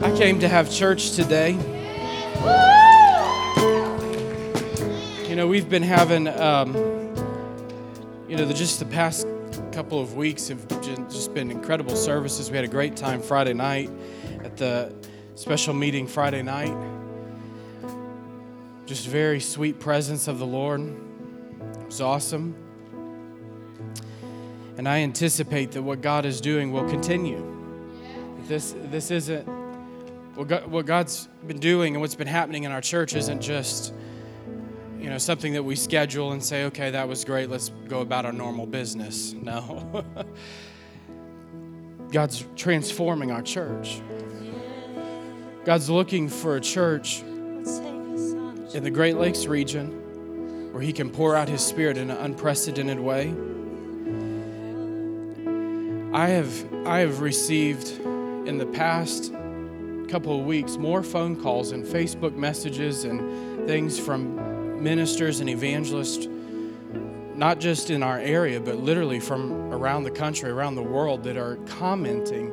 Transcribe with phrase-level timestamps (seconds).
[0.00, 1.54] I came to have church today.
[5.28, 6.72] You know, we've been having, um,
[8.28, 9.26] you know, the, just the past
[9.72, 10.68] couple of weeks have
[11.10, 12.48] just been incredible services.
[12.48, 13.90] We had a great time Friday night
[14.44, 14.94] at the
[15.34, 16.76] special meeting Friday night.
[18.86, 20.80] Just very sweet presence of the Lord.
[20.80, 22.54] It was awesome.
[24.76, 27.44] And I anticipate that what God is doing will continue.
[28.46, 29.57] This, this isn't
[30.38, 33.92] what, God, what God's been doing and what's been happening in our church isn't just
[34.96, 38.24] you know something that we schedule and say okay that was great let's go about
[38.24, 39.34] our normal business.
[39.42, 40.04] No.
[42.12, 44.00] God's transforming our church.
[45.64, 51.48] God's looking for a church in the great lakes region where he can pour out
[51.48, 53.34] his spirit in an unprecedented way.
[56.14, 57.88] I have i have received
[58.46, 59.32] in the past
[60.08, 66.26] couple of weeks more phone calls and facebook messages and things from ministers and evangelists,
[67.34, 71.36] not just in our area, but literally from around the country, around the world, that
[71.36, 72.50] are commenting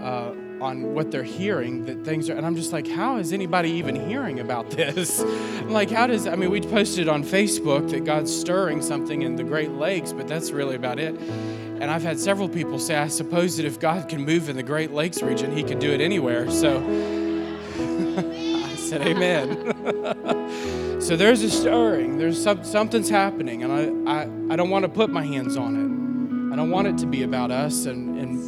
[0.00, 1.84] uh, on what they're hearing.
[1.86, 5.22] That things are, and I'm just like, how is anybody even hearing about this?
[5.64, 9.44] Like, how does, I mean, we posted on Facebook that God's stirring something in the
[9.44, 11.14] Great Lakes, but that's really about it.
[11.18, 14.62] And I've had several people say, I suppose that if God can move in the
[14.62, 16.50] Great Lakes region, He can do it anywhere.
[16.50, 16.78] So
[17.76, 19.72] I said, Amen.
[21.04, 22.16] So there's a stirring.
[22.16, 23.70] There's some, something's happening, and
[24.08, 24.22] I, I,
[24.54, 26.52] I don't want to put my hands on it.
[26.54, 28.38] I don't want it to be about us and, and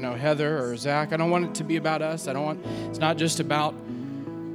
[0.00, 1.12] you know Heather or Zach.
[1.12, 2.26] I don't want it to be about us.
[2.26, 2.64] I don't want.
[2.88, 3.74] It's not just about.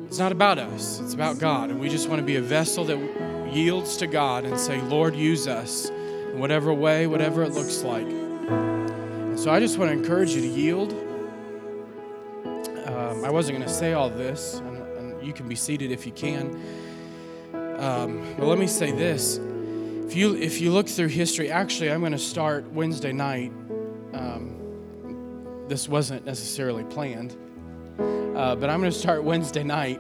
[0.07, 1.00] It's not about us.
[1.00, 4.44] It's about God, and we just want to be a vessel that yields to God
[4.44, 8.07] and say, Lord, use us in whatever way, whatever it looks like.
[8.07, 10.94] And so I just want to encourage you to yield.
[12.88, 16.07] Um, I wasn't going to say all this, and, and you can be seated if
[16.07, 16.59] you can.
[17.53, 19.38] Um, but let me say this:
[20.07, 23.51] if you if you look through history, actually, I'm going to start Wednesday night.
[24.12, 24.64] Um,
[25.67, 27.35] this wasn't necessarily planned,
[27.99, 29.99] uh, but I'm going to start Wednesday night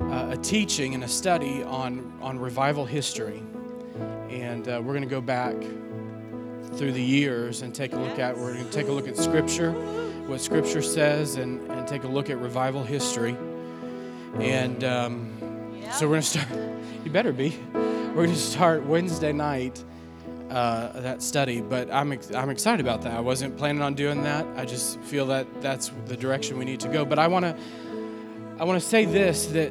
[0.00, 3.42] uh, a teaching and a study on on revival history,
[4.30, 5.54] and uh, we're going to go back
[6.74, 9.16] through the years and take a look at we're going to take a look at
[9.16, 9.72] Scripture,
[10.26, 13.36] what Scripture says, and and take a look at revival history,
[14.40, 14.84] and.
[14.84, 15.36] Um,
[15.92, 16.48] so we're going to start,
[17.04, 17.56] you better be.
[17.72, 19.82] We're going to start Wednesday night
[20.50, 23.12] uh, that study, but I'm, ex- I'm excited about that.
[23.12, 24.46] I wasn't planning on doing that.
[24.56, 27.04] I just feel that that's the direction we need to go.
[27.04, 27.56] But I want to
[28.58, 29.70] I want to say this that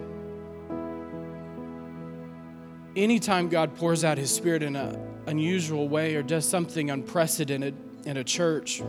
[2.96, 7.74] anytime God pours out his spirit in an unusual way or does something unprecedented
[8.06, 8.84] in a church,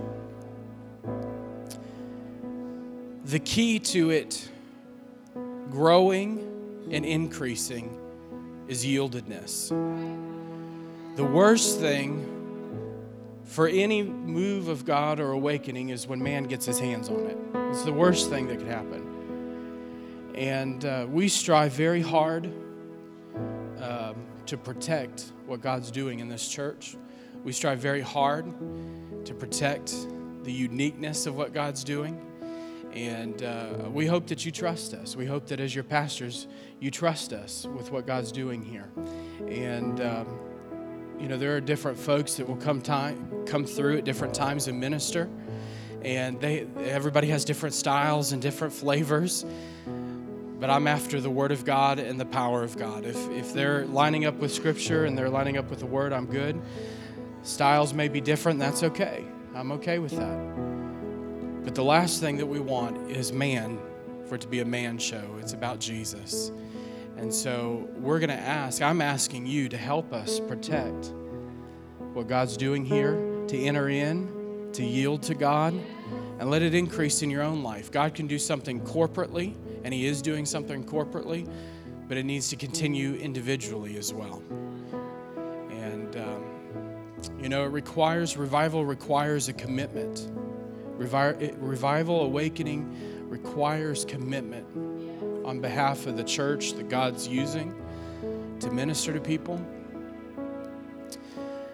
[3.25, 4.51] the key to it
[5.71, 7.99] growing and increasing
[8.69, 9.73] is yieldedness.
[11.17, 12.27] The worst thing
[13.45, 17.39] for any move of God or awakening is when man gets his hands on it.
[17.71, 20.35] It's the worst thing that could happen.
[20.35, 22.53] And uh, we strive very hard
[23.81, 26.99] um, to protect what God's doing in this church.
[27.45, 28.45] We strive very hard
[29.25, 29.95] to protect
[30.43, 32.21] the uniqueness of what God's doing.
[32.93, 35.17] And uh, we hope that you trust us.
[35.17, 36.47] We hope that as your pastors,
[36.79, 38.91] you trust us with what God's doing here.
[39.49, 40.46] And, um,
[41.19, 44.69] you know, there are different folks that will come, time, come through at different times
[44.69, 45.29] and minister.
[46.03, 49.45] And they, everybody has different styles and different flavors.
[50.59, 53.05] But I'm after the Word of God and the power of God.
[53.05, 56.27] If, if they're lining up with Scripture and they're lining up with the Word, I'm
[56.27, 56.61] good.
[57.43, 59.25] Styles may be different, that's okay.
[59.55, 61.65] I'm okay with that.
[61.65, 63.79] But the last thing that we want is man,
[64.29, 65.37] for it to be a man show.
[65.41, 66.51] It's about Jesus.
[67.17, 71.13] And so we're going to ask, I'm asking you to help us protect
[72.13, 73.15] what God's doing here,
[73.49, 75.75] to enter in, to yield to God,
[76.39, 77.91] and let it increase in your own life.
[77.91, 79.55] God can do something corporately,
[79.85, 81.51] and He is doing something corporately,
[82.07, 84.43] but it needs to continue individually as well.
[85.71, 86.45] And, um,
[87.41, 90.31] you know, it requires, revival requires a commitment.
[90.99, 94.67] Revi- revival, awakening requires commitment
[95.47, 97.75] on behalf of the church that God's using
[98.59, 99.65] to minister to people.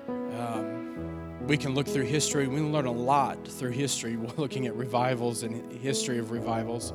[0.08, 2.46] Um, we can look through history.
[2.46, 6.92] We can learn a lot through history, looking at revivals and history of revivals.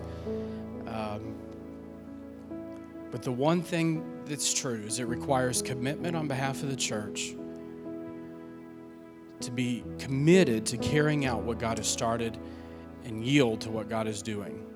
[0.88, 1.36] Um,
[3.12, 7.36] but the one thing that's true is it requires commitment on behalf of the church
[9.40, 12.38] to be committed to carrying out what God has started
[13.06, 14.67] and yield to what God is doing.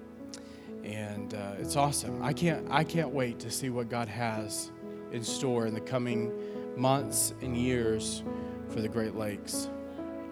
[0.84, 2.22] And uh, it's awesome.
[2.22, 4.72] I can't, I can't wait to see what God has
[5.12, 6.32] in store in the coming
[6.76, 8.24] months and years
[8.70, 9.70] for the Great Lakes.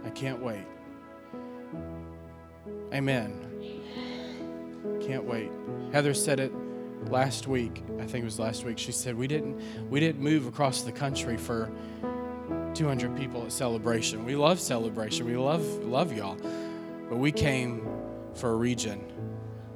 [0.05, 0.65] I can't wait.
[2.93, 3.45] Amen.
[5.01, 5.51] Can't wait.
[5.91, 6.51] Heather said it
[7.07, 7.83] last week.
[7.99, 8.77] I think it was last week.
[8.77, 11.71] She said we didn't we didn't move across the country for
[12.73, 14.25] 200 people at celebration.
[14.25, 15.25] We love celebration.
[15.25, 16.37] We love love y'all.
[17.09, 17.87] But we came
[18.35, 19.03] for a region.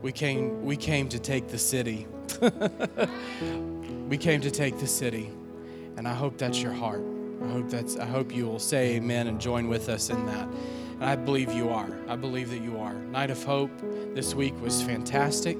[0.03, 2.05] We came we came to take the city.
[4.09, 5.31] we came to take the city.
[5.95, 7.01] And I hope that's your heart.
[7.41, 10.49] I hope that's I hope you will say amen and join with us in that.
[10.99, 11.97] And I believe you are.
[12.09, 12.93] I believe that you are.
[12.93, 13.71] Night of Hope
[14.13, 15.57] this week was fantastic.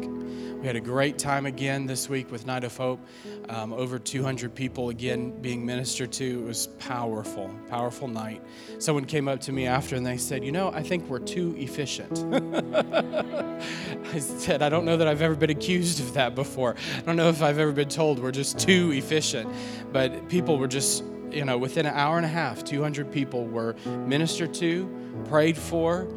[0.64, 3.06] We had a great time again this week with Night of Hope.
[3.50, 6.40] Um, over 200 people again being ministered to.
[6.40, 8.42] It was powerful, powerful night.
[8.80, 11.54] Someone came up to me after and they said, You know, I think we're too
[11.58, 12.18] efficient.
[14.14, 16.78] I said, I don't know that I've ever been accused of that before.
[16.98, 19.54] I don't know if I've ever been told we're just too efficient.
[19.92, 23.76] But people were just, you know, within an hour and a half, 200 people were
[23.86, 24.90] ministered to,
[25.28, 26.08] prayed for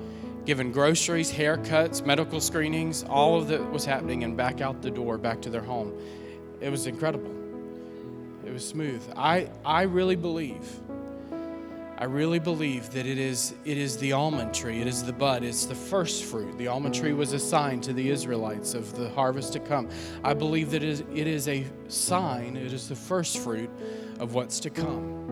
[0.46, 5.18] given groceries, haircuts, medical screenings, all of that was happening, and back out the door,
[5.18, 5.92] back to their home.
[6.60, 7.34] It was incredible.
[8.46, 9.02] It was smooth.
[9.16, 10.64] I, I really believe,
[11.98, 15.42] I really believe that it is, it is the almond tree, it is the bud,
[15.42, 16.56] it's the first fruit.
[16.58, 19.88] The almond tree was a sign to the Israelites of the harvest to come.
[20.22, 23.70] I believe that it is, it is a sign, it is the first fruit
[24.20, 25.24] of what's to come.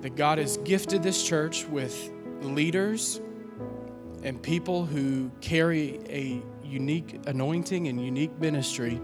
[0.00, 3.20] That God has gifted this church with leaders
[4.26, 9.00] and people who carry a unique anointing and unique ministry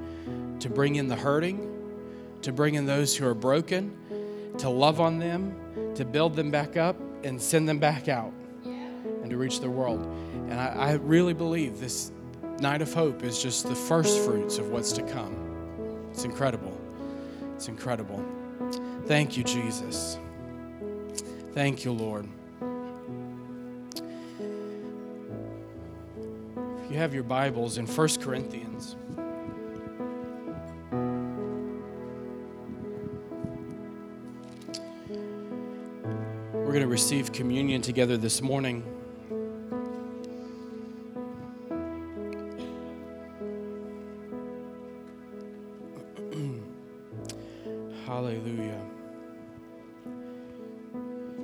[0.58, 1.70] to bring in the hurting,
[2.42, 3.96] to bring in those who are broken,
[4.58, 8.32] to love on them, to build them back up, and send them back out
[8.64, 10.04] and to reach the world.
[10.50, 12.10] And I, I really believe this
[12.58, 16.08] night of hope is just the first fruits of what's to come.
[16.10, 16.76] It's incredible.
[17.54, 18.24] It's incredible.
[19.06, 20.18] Thank you, Jesus.
[21.52, 22.26] Thank you, Lord.
[26.92, 28.96] You have your Bibles in 1 Corinthians.
[36.52, 38.82] We're going to receive communion together this morning.
[48.04, 48.82] Hallelujah.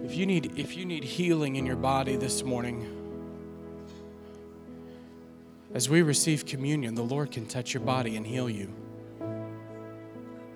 [0.04, 2.97] If you need if you need healing in your body this morning,
[5.78, 8.69] as we receive communion, the Lord can touch your body and heal you.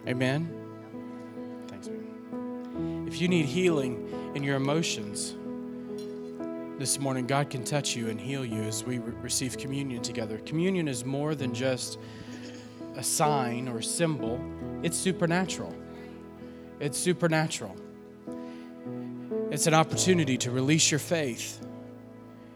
[0.09, 0.53] Amen?
[1.69, 3.05] Thanks, man.
[3.07, 5.37] If you need healing in your emotions,
[6.77, 10.39] this morning, God can touch you and heal you as we re- receive communion together.
[10.39, 12.01] Communion is more than just
[12.97, 14.41] a sign or symbol,
[14.83, 15.73] it's supernatural.
[16.81, 17.77] It's supernatural.
[19.53, 21.62] It's an opportunity to release your faith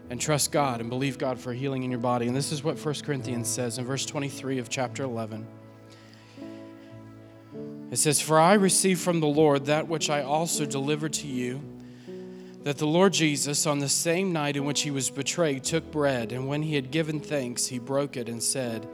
[0.09, 2.27] and trust God and believe God for healing in your body.
[2.27, 5.45] And this is what 1 Corinthians says in verse 23 of chapter 11.
[7.91, 11.61] It says, For I received from the Lord that which I also delivered to you,
[12.63, 16.33] that the Lord Jesus, on the same night in which he was betrayed, took bread,
[16.33, 18.87] and when he had given thanks, he broke it and said,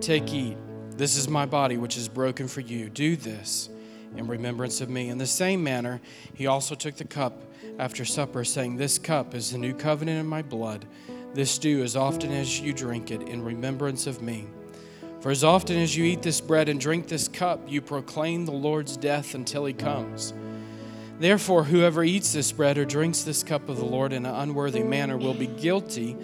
[0.00, 0.56] Take, eat.
[0.96, 2.88] This is my body, which is broken for you.
[2.88, 3.68] Do this
[4.16, 5.08] in remembrance of me.
[5.08, 6.00] In the same manner,
[6.34, 10.26] he also took the cup after supper, saying, This cup is the new covenant in
[10.26, 10.86] my blood.
[11.34, 14.46] This do as often as you drink it in remembrance of me.
[15.20, 18.52] For as often as you eat this bread and drink this cup, you proclaim the
[18.52, 20.34] Lord's death until he comes.
[21.20, 24.82] Therefore, whoever eats this bread or drinks this cup of the Lord in an unworthy
[24.82, 26.16] manner will be guilty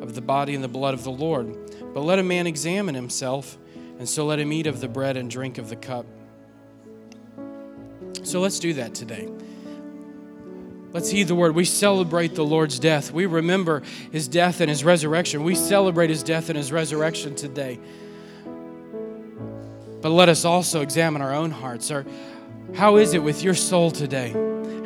[0.00, 1.56] of the body and the blood of the Lord.
[1.94, 3.56] But let a man examine himself,
[3.98, 6.04] and so let him eat of the bread and drink of the cup.
[8.24, 9.28] So let's do that today.
[10.92, 11.54] Let's heed the word.
[11.54, 13.12] We celebrate the Lord's death.
[13.12, 15.44] We remember his death and his resurrection.
[15.44, 17.78] We celebrate his death and his resurrection today.
[20.00, 21.90] But let us also examine our own hearts.
[21.90, 22.04] Our,
[22.74, 24.34] how is it with your soul today?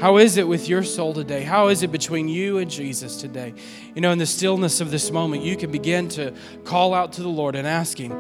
[0.01, 1.43] How is it with your soul today?
[1.43, 3.55] How is it between you and Jesus today?
[3.95, 6.35] You know, in the stillness of this moment, you can begin to
[6.65, 8.13] call out to the Lord and ask Him.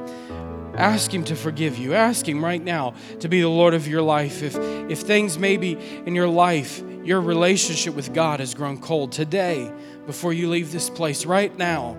[0.76, 1.92] Ask Him to forgive you.
[1.94, 4.42] Ask Him right now to be the Lord of your life.
[4.42, 4.56] If,
[4.88, 5.72] if things maybe
[6.06, 9.70] in your life, your relationship with God has grown cold, today,
[10.06, 11.96] before you leave this place, right now,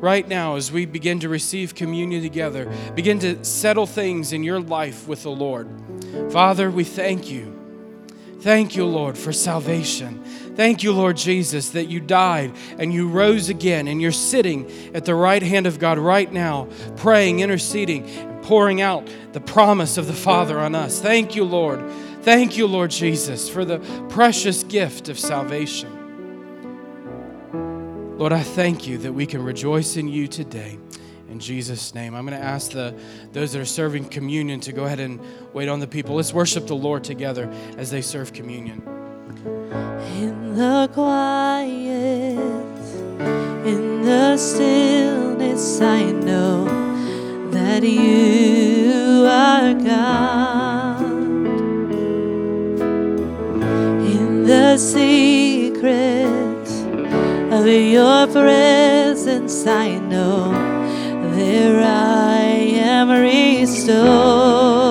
[0.00, 4.60] right now, as we begin to receive communion together, begin to settle things in your
[4.60, 5.68] life with the Lord.
[6.30, 7.54] Father, we thank you.
[8.40, 10.22] Thank you, Lord, for salvation.
[10.54, 15.04] Thank you, Lord Jesus, that you died and you rose again, and you're sitting at
[15.04, 20.06] the right hand of God right now, praying, interceding, and pouring out the promise of
[20.06, 21.00] the Father on us.
[21.00, 21.80] Thank you, Lord.
[22.22, 25.94] Thank you, Lord Jesus, for the precious gift of salvation.
[28.18, 30.78] Lord, I thank you that we can rejoice in you today.
[31.30, 32.98] In Jesus' name, I'm going to ask the
[33.32, 35.20] those that are serving communion to go ahead and
[35.52, 36.16] wait on the people.
[36.16, 38.82] Let's worship the Lord together as they serve communion.
[40.16, 42.38] In the quiet,
[43.66, 46.64] in the stillness, I know
[47.52, 50.77] that you are God.
[54.48, 55.84] The secret
[57.52, 60.52] of your presence, I know
[61.36, 62.46] there I
[62.80, 64.87] am restored.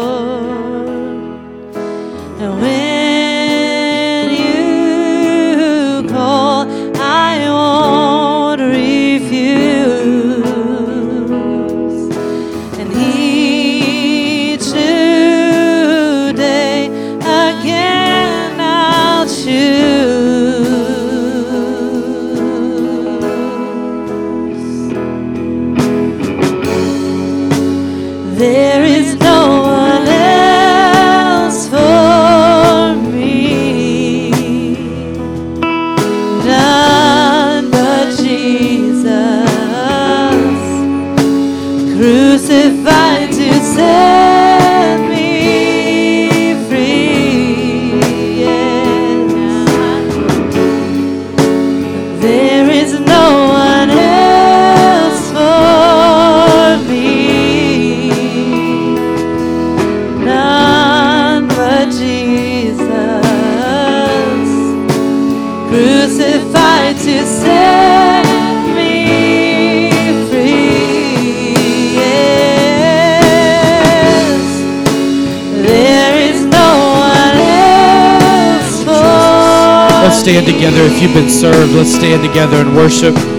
[82.77, 83.36] Worship.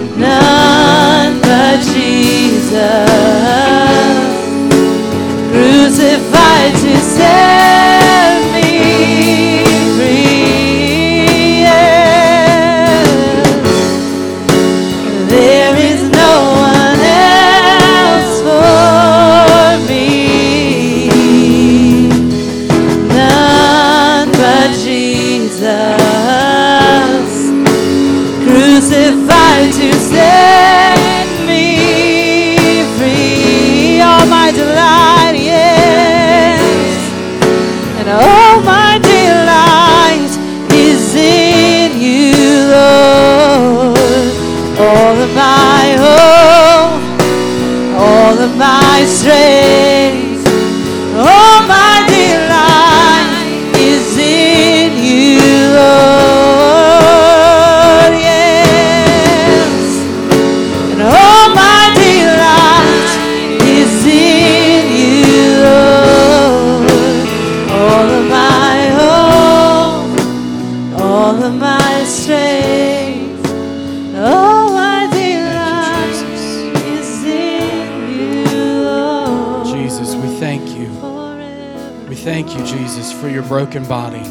[82.89, 84.23] Jesus, for your broken body.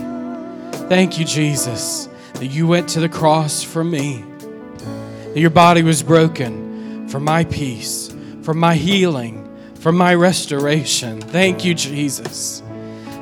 [0.88, 4.24] Thank you, Jesus, that you went to the cross for me,
[5.32, 8.12] that your body was broken for my peace,
[8.42, 11.20] for my healing, for my restoration.
[11.20, 12.64] Thank you, Jesus.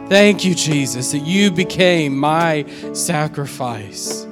[0.09, 2.65] Thank you, Jesus, that you became my
[2.95, 4.27] sacrifice.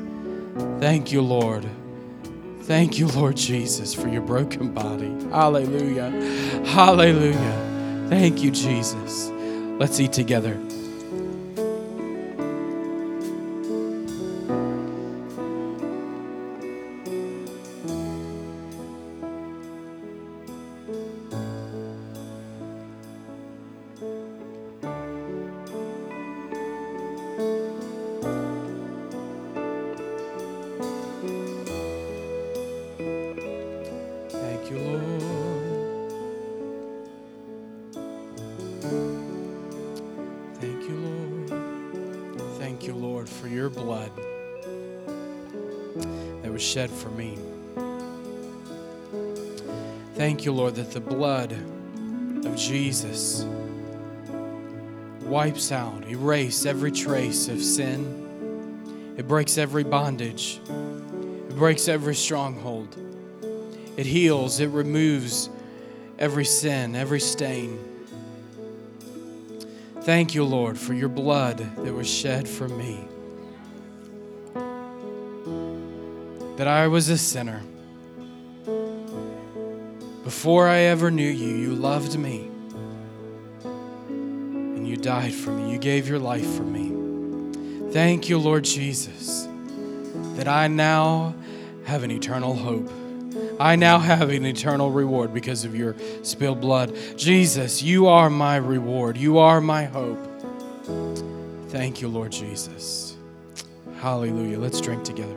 [0.80, 1.66] Thank you, Lord.
[2.62, 5.10] Thank you, Lord Jesus, for your broken body.
[5.28, 6.08] Hallelujah.
[6.64, 8.06] Hallelujah.
[8.08, 9.30] Thank you, Jesus.
[9.78, 10.58] Let's eat together.
[50.74, 53.46] That the blood of Jesus
[55.22, 59.14] wipes out, erase every trace of sin.
[59.16, 60.60] It breaks every bondage.
[60.68, 62.96] It breaks every stronghold.
[63.96, 65.48] It heals, it removes
[66.18, 67.78] every sin, every stain.
[70.02, 73.06] Thank you, Lord, for your blood that was shed for me.
[76.56, 77.62] That I was a sinner.
[80.24, 82.48] Before I ever knew you, you loved me.
[83.64, 85.70] And you died for me.
[85.70, 87.92] You gave your life for me.
[87.92, 89.46] Thank you, Lord Jesus,
[90.36, 91.34] that I now
[91.84, 92.90] have an eternal hope.
[93.60, 96.96] I now have an eternal reward because of your spilled blood.
[97.16, 99.18] Jesus, you are my reward.
[99.18, 100.26] You are my hope.
[101.68, 103.16] Thank you, Lord Jesus.
[104.00, 104.58] Hallelujah.
[104.58, 105.36] Let's drink together.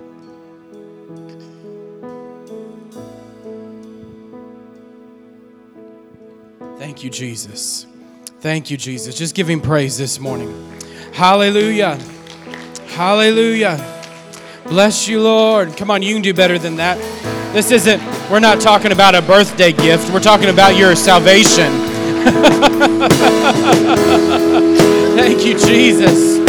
[6.97, 7.85] Thank you, Jesus.
[8.39, 9.15] Thank you, Jesus.
[9.15, 10.67] Just give him praise this morning.
[11.13, 11.95] Hallelujah.
[12.87, 13.77] Hallelujah.
[14.63, 15.77] Bless you, Lord.
[15.77, 16.97] Come on, you can do better than that.
[17.53, 18.01] This isn't,
[18.31, 21.71] we're not talking about a birthday gift, we're talking about your salvation.
[25.15, 26.39] Thank you, Jesus.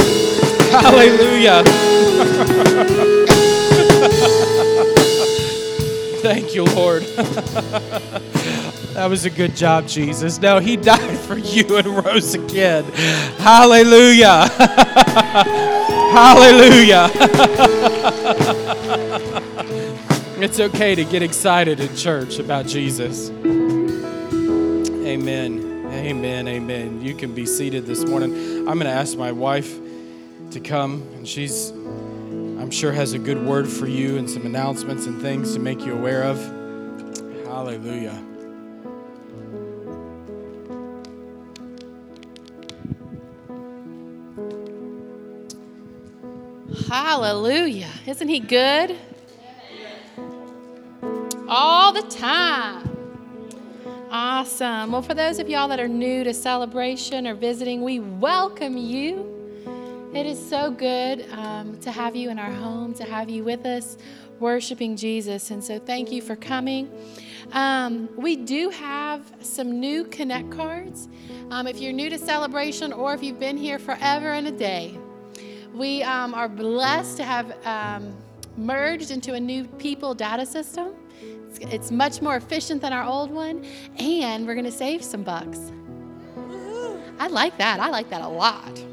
[0.71, 1.63] Hallelujah.
[6.23, 7.05] Thank you, Lord.
[8.95, 10.41] that was a good job, Jesus.
[10.41, 12.85] No, He died for you and rose again.
[13.39, 14.49] Hallelujah.
[16.11, 17.11] Hallelujah.
[20.41, 23.29] it's okay to get excited in church about Jesus.
[25.09, 25.69] Amen.
[25.93, 26.49] Amen.
[26.49, 27.03] Amen.
[27.03, 28.33] You can be seated this morning.
[28.69, 29.79] I'm going to ask my wife
[30.53, 35.07] to come, and she's, I'm sure, has a good word for you and some announcements
[35.07, 36.39] and things to make you aware of.
[37.45, 38.28] Hallelujah.
[46.89, 47.91] Hallelujah.
[48.07, 48.97] Isn't he good?
[51.47, 52.89] All the time.
[54.11, 54.93] Awesome.
[54.93, 60.11] Well, for those of y'all that are new to celebration or visiting, we welcome you.
[60.15, 63.67] It is so good um, to have you in our home, to have you with
[63.67, 63.99] us
[64.41, 65.51] worshiping Jesus.
[65.51, 66.91] And so, thank you for coming.
[67.53, 71.09] Um, we do have some new Connect cards.
[71.51, 74.97] Um, if you're new to celebration or if you've been here forever and a day,
[75.79, 78.13] we um, are blessed to have um,
[78.57, 80.89] merged into a new people data system.
[81.23, 83.65] It's, it's much more efficient than our old one,
[83.99, 85.71] and we're going to save some bucks.
[87.21, 87.81] I like that.
[87.81, 88.85] I like that a lot.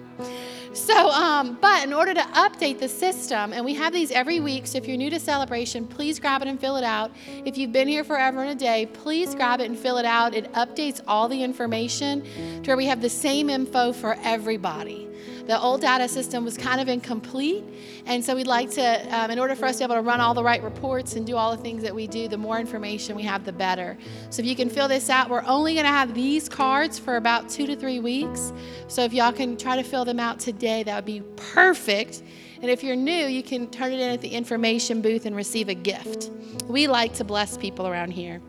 [0.74, 4.68] So, um, but in order to update the system, and we have these every week,
[4.68, 7.12] so if you're new to celebration, please grab it and fill it out.
[7.46, 10.36] If you've been here forever and a day, please grab it and fill it out.
[10.36, 12.24] It updates all the information
[12.62, 15.08] to where we have the same info for everybody.
[15.46, 17.64] The old data system was kind of incomplete,
[18.08, 20.20] and so we'd like to, um, in order for us to be able to run
[20.20, 23.16] all the right reports and do all the things that we do, the more information
[23.16, 23.96] we have, the better.
[24.32, 27.18] So if you can fill this out, we're only going to have these cards for
[27.18, 28.52] about two to three weeks.
[28.88, 32.24] So if y'all can try to fill them out today, that would be perfect.
[32.62, 35.70] And if you're new, you can turn it in at the information booth and receive
[35.70, 36.32] a gift.
[36.68, 38.42] We like to bless people around here.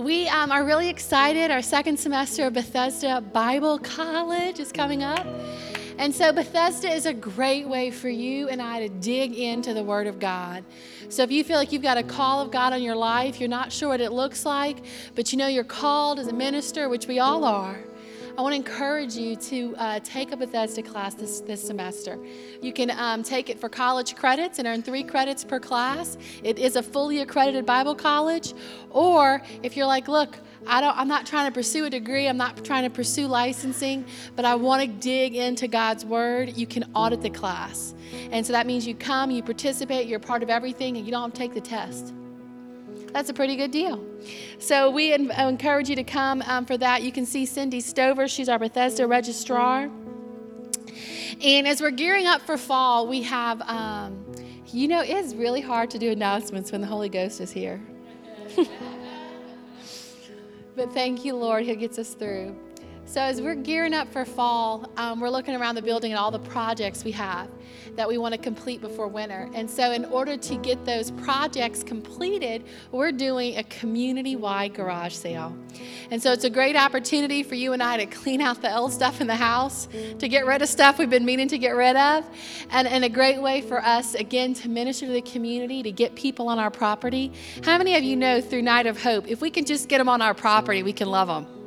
[0.00, 1.50] We um, are really excited.
[1.50, 5.26] Our second semester of Bethesda Bible College is coming up.
[5.98, 9.84] And so, Bethesda is a great way for you and I to dig into the
[9.84, 10.64] Word of God.
[11.10, 13.50] So, if you feel like you've got a call of God on your life, you're
[13.50, 14.78] not sure what it looks like,
[15.14, 17.78] but you know you're called as a minister, which we all are.
[18.40, 22.18] I want to encourage you to uh, take a Bethesda class this, this semester.
[22.62, 26.16] You can um, take it for college credits and earn three credits per class.
[26.42, 28.54] It is a fully accredited Bible college.
[28.88, 32.38] Or if you're like, look, I don't, I'm not trying to pursue a degree, I'm
[32.38, 36.90] not trying to pursue licensing, but I want to dig into God's Word, you can
[36.94, 37.94] audit the class.
[38.32, 41.34] And so that means you come, you participate, you're part of everything, and you don't
[41.34, 42.14] take the test.
[43.12, 44.04] That's a pretty good deal.
[44.58, 47.02] So we encourage you to come um, for that.
[47.02, 49.90] You can see Cindy Stover, she's our Bethesda registrar.
[51.42, 54.24] And as we're gearing up for fall, we have, um,
[54.66, 57.80] you know, it is really hard to do announcements when the Holy Ghost is here.
[60.76, 62.56] but thank you, Lord, He gets us through.
[63.10, 66.30] So, as we're gearing up for fall, um, we're looking around the building at all
[66.30, 67.48] the projects we have
[67.96, 69.50] that we want to complete before winter.
[69.52, 75.14] And so, in order to get those projects completed, we're doing a community wide garage
[75.14, 75.52] sale.
[76.12, 78.92] And so, it's a great opportunity for you and I to clean out the old
[78.92, 79.88] stuff in the house,
[80.20, 82.24] to get rid of stuff we've been meaning to get rid of,
[82.70, 86.14] and, and a great way for us, again, to minister to the community, to get
[86.14, 87.32] people on our property.
[87.64, 90.08] How many of you know through Night of Hope, if we can just get them
[90.08, 91.59] on our property, we can love them?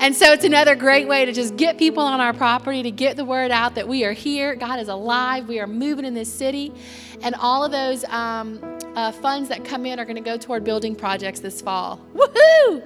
[0.00, 3.18] And so it's another great way to just get people on our property, to get
[3.18, 4.54] the word out that we are here.
[4.54, 5.46] God is alive.
[5.46, 6.72] We are moving in this city.
[7.20, 8.60] And all of those um,
[8.96, 12.00] uh, funds that come in are going to go toward building projects this fall.
[12.14, 12.82] Woohoo!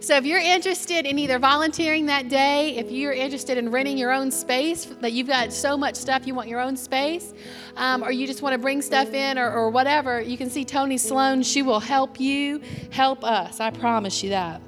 [0.00, 4.10] So if you're interested in either volunteering that day, if you're interested in renting your
[4.10, 7.32] own space, that you've got so much stuff you want your own space,
[7.76, 10.64] um, or you just want to bring stuff in or, or whatever, you can see
[10.64, 11.44] Tony Sloan.
[11.44, 12.60] She will help you
[12.90, 13.60] help us.
[13.60, 14.60] I promise you that.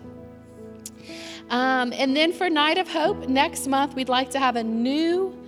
[1.52, 5.38] Um, and then for Night of Hope, next month, we'd like to have a new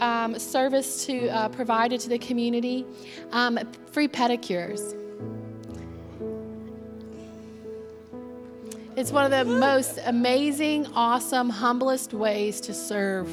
[0.00, 2.86] um, service to uh, provided to the community
[3.32, 3.58] um,
[3.90, 4.94] free pedicures.
[8.94, 13.28] It's one of the most amazing, awesome, humblest ways to serve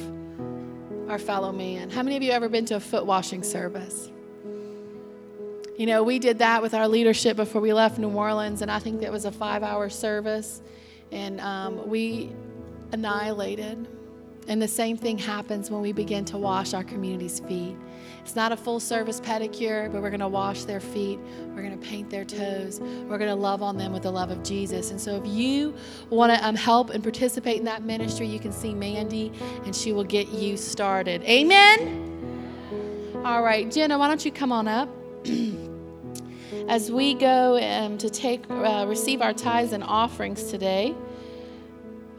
[1.08, 1.90] our fellow man.
[1.90, 4.10] How many of you ever been to a foot washing service?
[5.78, 8.80] You know, we did that with our leadership before we left New Orleans, and I
[8.80, 10.60] think that was a five hour service,
[11.12, 12.32] and um, we
[12.92, 13.88] annihilated.
[14.48, 17.76] And the same thing happens when we begin to wash our community's feet.
[18.20, 21.18] It's not a full service pedicure, but we're going to wash their feet.
[21.48, 22.78] We're going to paint their toes.
[22.80, 24.92] We're going to love on them with the love of Jesus.
[24.92, 25.74] And so, if you
[26.10, 29.32] want to um, help and participate in that ministry, you can see Mandy,
[29.64, 31.22] and she will get you started.
[31.24, 32.12] Amen.
[33.24, 34.88] All right, Jenna, why don't you come on up?
[36.68, 40.94] As we go um, to take uh, receive our tithes and offerings today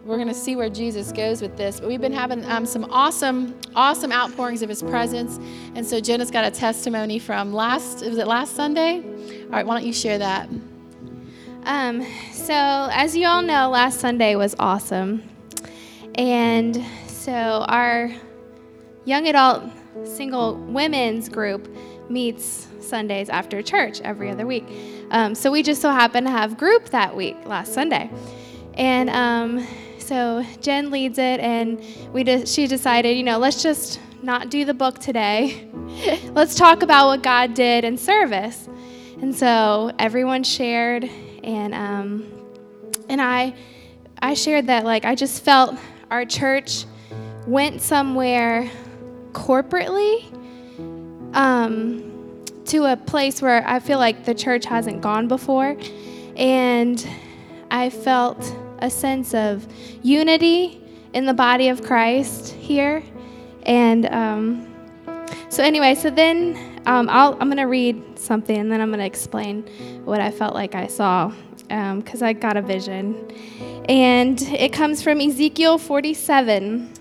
[0.07, 1.81] we're going to see where Jesus goes with this.
[1.81, 5.37] But we've been having um, some awesome, awesome outpourings of His presence,
[5.75, 8.05] and so Jenna's got a testimony from last.
[8.05, 9.01] Was it last Sunday?
[9.43, 10.49] All right, why don't you share that?
[11.63, 15.27] Um, so, as you all know, last Sunday was awesome,
[16.15, 18.09] and so our
[19.03, 19.63] young adult
[20.05, 21.67] single women's group
[22.09, 24.65] meets Sundays after church every other week.
[25.11, 28.09] Um, so we just so happened to have group that week last Sunday,
[28.75, 29.67] and um,
[29.99, 34.65] so Jen leads it, and we de- she decided, you know, let's just not do
[34.65, 35.69] the book today.
[36.31, 38.67] let's talk about what God did in service.
[39.21, 41.09] And so everyone shared,
[41.43, 42.31] and um,
[43.09, 43.55] and I
[44.21, 45.75] I shared that like I just felt
[46.11, 46.85] our church
[47.45, 48.69] went somewhere
[49.31, 50.25] corporately
[51.33, 52.16] um,
[52.67, 55.77] to a place where I feel like the church hasn't gone before,
[56.35, 57.07] and
[57.71, 58.39] I felt
[58.79, 59.67] a sense of
[60.03, 60.81] unity
[61.13, 63.03] in the body of Christ here.
[63.63, 64.67] And um,
[65.49, 68.99] so, anyway, so then um, i am going to read something and then I'm going
[68.99, 69.63] to explain
[70.05, 71.33] what I felt like I saw
[71.67, 73.31] because um, I got a vision.
[73.89, 76.93] And it comes from Ezekiel 47.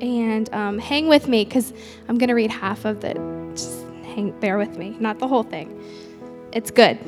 [0.00, 1.72] And um, hang with me because
[2.08, 3.16] I'm going to read half of it.
[4.14, 5.82] Hang, bear with me, not the whole thing.
[6.52, 6.98] It's good.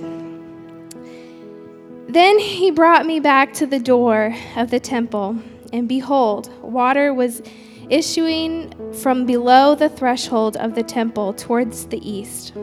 [2.08, 5.36] Then he brought me back to the door of the temple,
[5.72, 7.42] and behold, water was
[7.90, 12.54] issuing from below the threshold of the temple towards the east.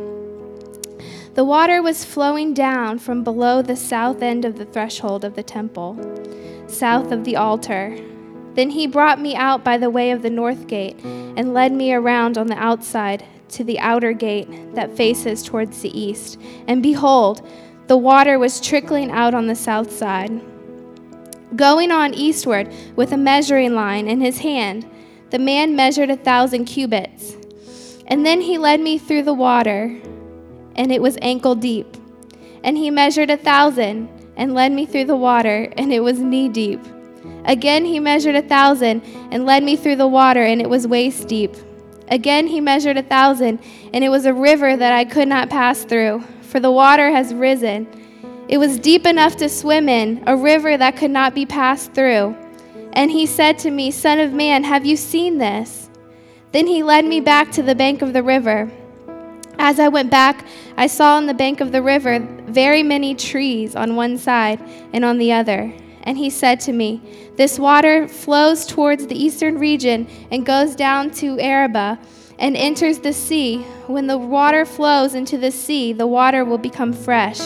[1.33, 5.43] The water was flowing down from below the south end of the threshold of the
[5.43, 5.97] temple,
[6.67, 7.97] south of the altar.
[8.55, 11.93] Then he brought me out by the way of the north gate and led me
[11.93, 16.39] around on the outside to the outer gate that faces towards the east.
[16.67, 17.47] And behold,
[17.87, 20.41] the water was trickling out on the south side.
[21.55, 24.89] Going on eastward with a measuring line in his hand,
[25.31, 27.35] the man measured a thousand cubits.
[28.07, 29.97] And then he led me through the water,
[30.75, 31.97] and it was ankle deep.
[32.63, 36.49] And he measured a thousand and led me through the water, and it was knee
[36.49, 36.79] deep.
[37.45, 41.27] Again he measured a thousand and led me through the water, and it was waist
[41.27, 41.55] deep.
[42.11, 43.59] Again he measured a thousand,
[43.91, 47.33] and it was a river that I could not pass through for the water has
[47.33, 47.87] risen.
[48.49, 52.35] It was deep enough to swim in, a river that could not be passed through.
[52.91, 55.89] And he said to me, Son of man, have you seen this?
[56.51, 58.69] Then he led me back to the bank of the river.
[59.57, 60.45] As I went back,
[60.75, 64.59] I saw on the bank of the river very many trees on one side
[64.91, 65.73] and on the other.
[66.03, 67.01] And he said to me,
[67.35, 71.97] This water flows towards the eastern region and goes down to Arabah
[72.39, 73.59] and enters the sea.
[73.87, 77.39] When the water flows into the sea, the water will become fresh.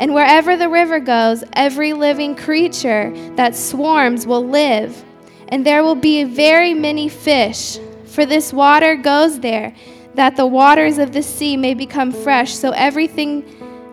[0.00, 5.04] And wherever the river goes, every living creature that swarms will live.
[5.48, 9.74] And there will be very many fish, for this water goes there,
[10.14, 13.44] that the waters of the sea may become fresh, so everything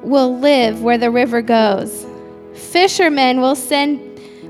[0.01, 2.06] will live where the river goes.
[2.57, 4.03] Fishermen will send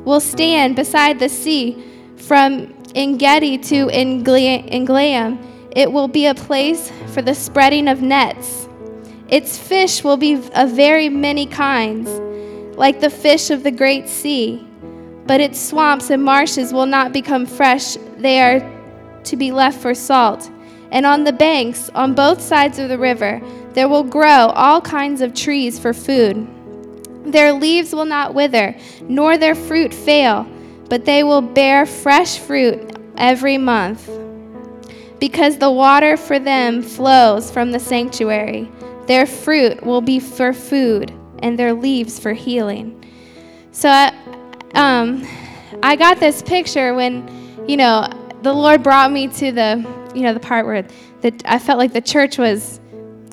[0.05, 1.83] will stand beside the sea
[2.15, 5.39] from Engedi to Englaim.
[5.71, 8.67] It will be a place for the spreading of nets.
[9.27, 12.09] Its fish will be of very many kinds,
[12.77, 14.65] like the fish of the great sea.
[15.25, 18.61] But its swamps and marshes will not become fresh, they are
[19.25, 20.49] to be left for salt.
[20.91, 23.41] And on the banks, on both sides of the river,
[23.73, 26.47] there will grow all kinds of trees for food.
[27.27, 30.47] Their leaves will not wither, nor their fruit fail,
[30.89, 34.09] but they will bear fresh fruit every month.
[35.19, 38.71] Because the water for them flows from the sanctuary,
[39.07, 43.03] their fruit will be for food, and their leaves for healing.
[43.71, 44.13] So, I,
[44.73, 45.27] um,
[45.83, 47.27] I got this picture when,
[47.67, 48.07] you know,
[48.41, 49.85] the Lord brought me to the,
[50.15, 50.87] you know, the part where
[51.45, 52.79] I felt like the church was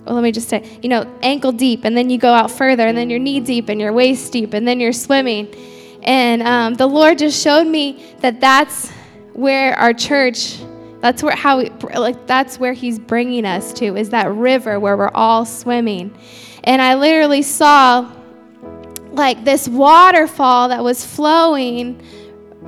[0.04, 2.86] well, let me just say, you know, ankle deep, and then you go out further,
[2.86, 5.54] and then you're knee deep, and you're waist deep, and then you're swimming.
[6.02, 8.90] And um, the Lord just showed me that that's
[9.32, 10.58] where our church,
[11.00, 14.96] that's where how we, like that's where He's bringing us to is that river where
[14.96, 16.16] we're all swimming.
[16.64, 18.10] And I literally saw
[19.12, 22.02] like this waterfall that was flowing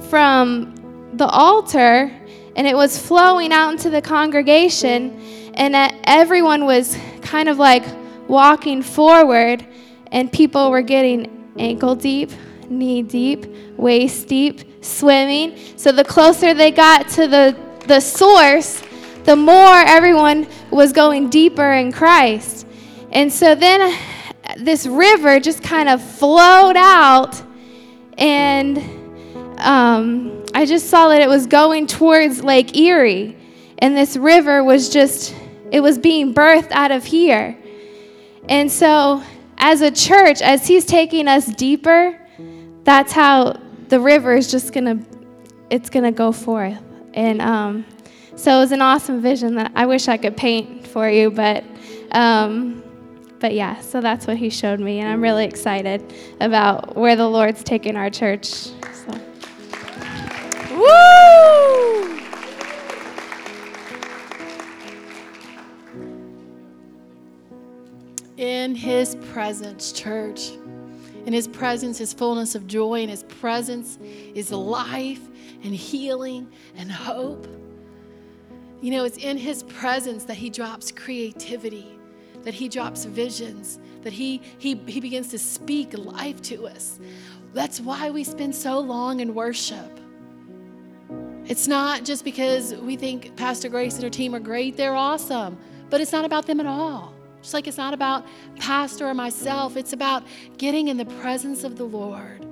[0.09, 0.75] from
[1.14, 2.11] the altar,
[2.57, 5.20] and it was flowing out into the congregation,
[5.55, 6.96] and everyone was
[7.27, 7.85] kind of like
[8.29, 9.67] walking forward,
[10.12, 12.31] and people were getting ankle deep,
[12.69, 15.59] knee deep, waist deep, swimming.
[15.77, 18.83] So the closer they got to the, the source,
[19.25, 22.67] the more everyone was going deeper in Christ.
[23.11, 23.97] And so then
[24.59, 27.43] this river just kind of flowed out,
[28.19, 28.79] and
[29.59, 33.37] um, I just saw that it was going towards Lake Erie.
[33.79, 35.35] And this river was just
[35.77, 37.55] it was being birthed out of here.
[38.49, 39.23] And so,
[39.59, 42.19] as a church, as He's taking us deeper,
[42.83, 44.99] that's how the river is just gonna,
[45.69, 46.83] it's gonna go forth.
[47.12, 47.85] And um,
[48.37, 51.62] so it was an awesome vision that I wish I could paint for you, but,
[52.12, 52.83] um,
[53.39, 53.79] but yeah.
[53.83, 56.11] So that's what He showed me, and I'm really excited
[56.41, 58.47] about where the Lord's taking our church.
[58.47, 59.12] So.
[60.75, 62.26] Woo!
[68.37, 70.51] In his presence, church.
[71.27, 73.01] In his presence is fullness of joy.
[73.01, 73.99] In his presence
[74.35, 75.20] is life
[75.64, 77.46] and healing and hope.
[78.81, 81.99] You know, it's in his presence that he drops creativity,
[82.42, 87.01] that he drops visions, that he, he, he begins to speak life to us.
[87.55, 89.99] That's why we spend so long in worship.
[91.46, 95.57] It's not just because we think Pastor Grace and her team are great, they're awesome,
[95.88, 97.16] but it's not about them at all.
[97.53, 98.27] Like it's not about
[98.59, 100.25] pastor or myself, it's about
[100.59, 102.45] getting in the presence of the Lord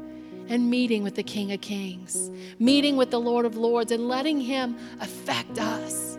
[0.49, 4.41] and meeting with the King of Kings, meeting with the Lord of Lords, and letting
[4.41, 6.19] Him affect us.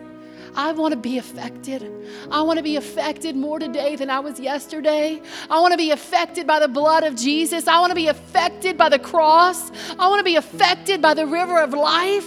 [0.56, 1.86] I want to be affected.
[2.30, 5.20] I want to be affected more today than I was yesterday.
[5.50, 7.68] I want to be affected by the blood of Jesus.
[7.68, 9.70] I want to be affected by the cross.
[9.98, 12.26] I want to be affected by the river of life.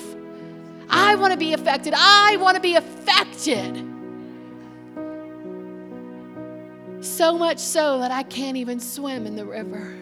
[0.90, 1.94] I want to be affected.
[1.96, 3.89] I want to be affected.
[7.02, 9.98] So much so that I can't even swim in the river.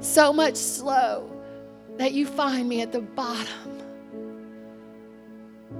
[0.00, 1.30] So much slow
[1.96, 3.78] that you find me at the bottom.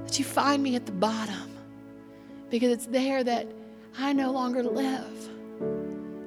[0.04, 1.56] That you find me at the bottom
[2.50, 3.46] because it's there that
[3.98, 5.28] I no longer live,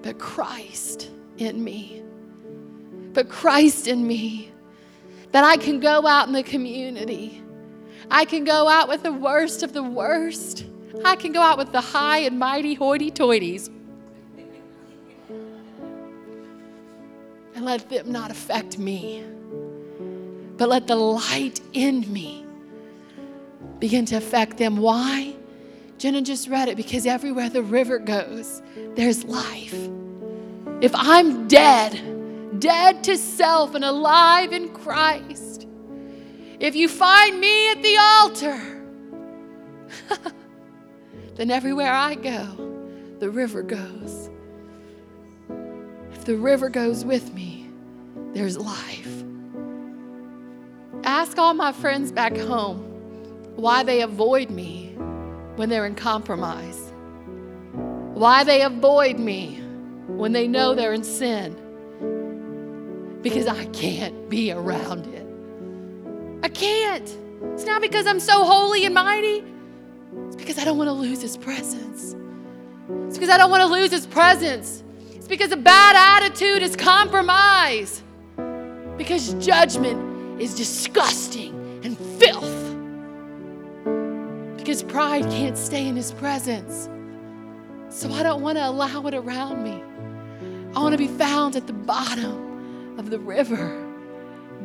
[0.01, 2.03] but Christ in me.
[3.13, 4.51] But Christ in me.
[5.31, 7.41] That I can go out in the community.
[8.09, 10.65] I can go out with the worst of the worst
[11.03, 13.69] I can go out with the high and mighty hoity toities
[17.55, 19.23] and let them not affect me,
[20.57, 22.45] but let the light in me
[23.79, 24.77] begin to affect them.
[24.77, 25.35] Why?
[25.97, 28.61] Jenna just read it because everywhere the river goes,
[28.95, 29.75] there's life.
[30.81, 35.67] If I'm dead, dead to self and alive in Christ,
[36.59, 38.83] if you find me at the altar,
[41.35, 42.45] then everywhere I go,
[43.19, 44.29] the river goes.
[46.13, 47.69] If the river goes with me,
[48.33, 49.23] there's life.
[51.03, 52.79] Ask all my friends back home
[53.55, 54.93] why they avoid me
[55.55, 56.93] when they're in compromise,
[58.13, 59.59] why they avoid me
[60.07, 61.55] when they know they're in sin
[63.21, 65.25] because I can't be around it.
[66.43, 67.17] I can't.
[67.53, 69.43] It's not because I'm so holy and mighty,
[70.41, 72.15] because I don't want to lose His presence.
[73.07, 74.83] It's because I don't want to lose His presence.
[75.11, 78.03] It's because a bad attitude is compromise.
[78.97, 82.75] Because judgment is disgusting and filth.
[84.57, 86.89] Because pride can't stay in His presence.
[87.89, 89.83] So I don't want to allow it around me.
[90.75, 93.87] I want to be found at the bottom of the river,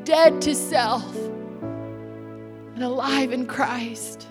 [0.05, 1.15] dead to self
[2.77, 4.29] and alive in Christ.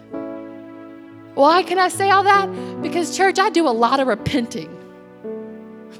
[1.35, 2.47] Why can I say all that?
[2.81, 4.71] Because, church, I do a lot of repenting.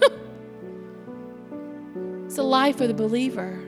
[2.26, 3.62] it's the life of the believer.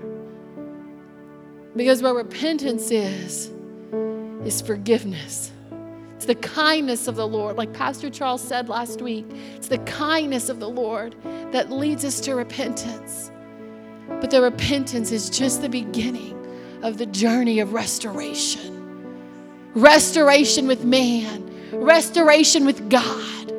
[1.75, 3.51] Because what repentance is,
[4.45, 5.51] is forgiveness.
[6.15, 7.57] It's the kindness of the Lord.
[7.57, 9.25] Like Pastor Charles said last week,
[9.55, 11.15] it's the kindness of the Lord
[11.51, 13.29] that leads us to repentance.
[14.07, 16.33] But the repentance is just the beginning
[16.81, 18.77] of the journey of restoration
[19.77, 23.51] restoration with man, restoration with God,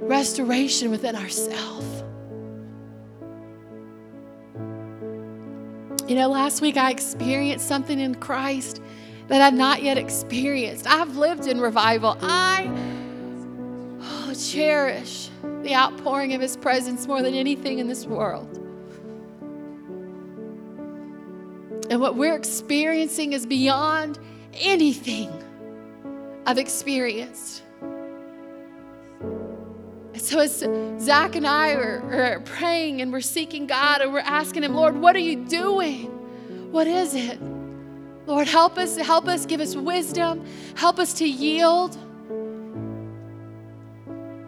[0.00, 2.02] restoration within ourselves.
[6.08, 8.82] You know, last week I experienced something in Christ
[9.28, 10.86] that I've not yet experienced.
[10.86, 12.18] I've lived in revival.
[12.20, 12.70] I
[14.00, 15.30] oh, cherish
[15.62, 18.60] the outpouring of His presence more than anything in this world.
[21.90, 24.18] And what we're experiencing is beyond
[24.54, 25.30] anything
[26.46, 27.62] I've experienced.
[30.16, 30.66] So, as
[31.00, 34.96] Zach and I are, are praying and we're seeking God and we're asking Him, Lord,
[34.96, 36.06] what are you doing?
[36.70, 37.38] What is it?
[38.26, 41.96] Lord, help us, help us, give us wisdom, help us to yield.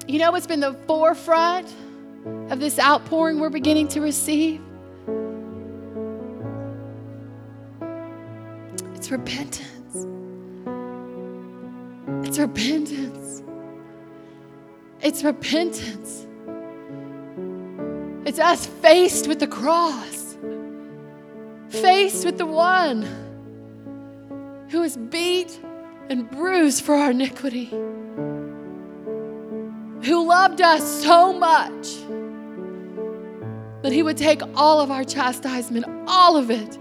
[0.09, 1.69] You know what's been the forefront
[2.51, 4.61] of this outpouring we're beginning to receive?
[8.95, 9.76] It's repentance.
[12.37, 13.43] It's repentance.
[15.01, 16.27] It's repentance.
[18.27, 20.37] It's us faced with the cross,
[21.71, 23.07] faced with the one
[24.69, 25.59] who was beat
[26.11, 27.71] and bruised for our iniquity,
[30.05, 31.89] who loved us so much
[33.81, 36.79] that he would take all of our chastisement, all of it,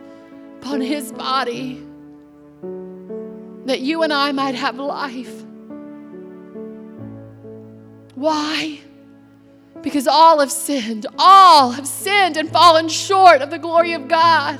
[0.57, 1.81] upon his body
[3.67, 5.44] that you and I might have life.
[8.25, 8.79] Why?
[9.83, 11.05] Because all have sinned.
[11.19, 14.59] All have sinned and fallen short of the glory of God.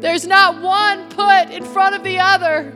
[0.00, 2.74] There's not one put in front of the other.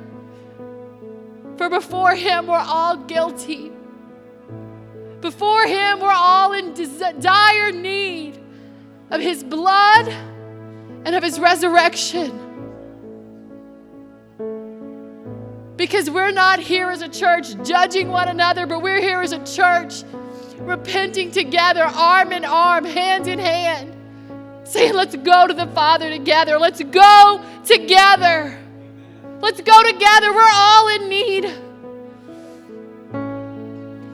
[1.58, 3.72] For before Him, we're all guilty.
[5.20, 6.72] Before Him, we're all in
[7.18, 8.38] dire need
[9.10, 10.06] of His blood
[11.04, 12.30] and of His resurrection.
[15.80, 19.42] Because we're not here as a church judging one another, but we're here as a
[19.46, 20.04] church
[20.58, 23.96] repenting together, arm in arm, hand in hand,
[24.64, 26.58] saying, Let's go to the Father together.
[26.58, 28.58] Let's go together.
[29.40, 30.34] Let's go together.
[30.34, 31.44] We're all in need.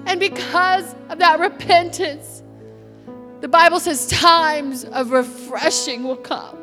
[0.07, 2.45] And because of that repentance,
[3.41, 6.57] the Bible says times of refreshing will come.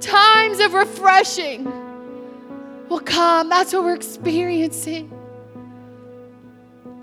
[0.00, 1.70] Times of refreshing
[2.88, 3.48] will come.
[3.48, 5.12] That's what we're experiencing.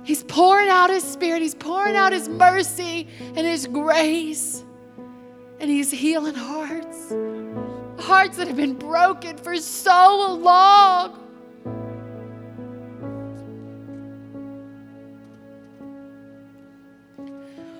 [0.03, 4.63] He's pouring out His Spirit, He's pouring out His mercy and His grace,
[5.59, 7.13] and He's healing hearts.
[7.99, 11.21] Hearts that have been broken for so long.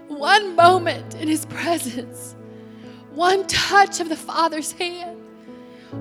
[0.08, 2.36] One moment in His presence,
[3.12, 5.24] one touch of the Father's hand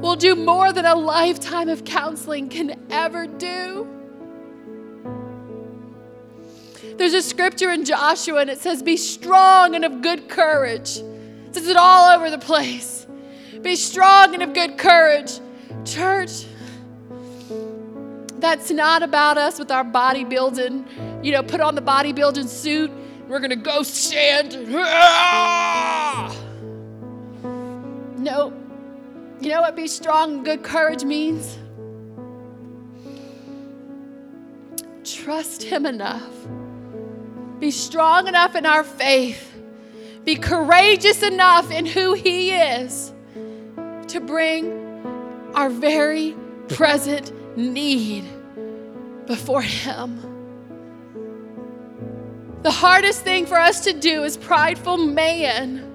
[0.01, 3.89] will do more than a lifetime of counseling can ever do.
[6.97, 10.99] There's a scripture in Joshua and it says, Be strong and of good courage.
[10.99, 13.07] It says it all over the place.
[13.63, 15.41] Be strong and of good courage.
[15.85, 16.45] Church,
[18.39, 22.91] that's not about us with our bodybuilding, you know, put on the bodybuilding suit.
[23.27, 24.75] We're going to go stand.
[24.77, 26.37] Ah!
[28.17, 28.64] Nope.
[29.45, 31.59] You know what be strong and good courage means?
[35.05, 36.33] Trust Him enough.
[37.61, 39.55] Be strong enough in our faith.
[40.25, 43.13] Be courageous enough in who He is
[44.09, 44.73] to bring
[45.55, 46.35] our very
[46.69, 48.25] present need
[49.27, 50.23] before Him.
[52.63, 55.94] The hardest thing for us to do as prideful man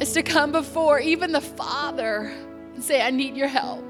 [0.00, 2.32] is to come before even the Father
[2.74, 3.84] and say, I need your help.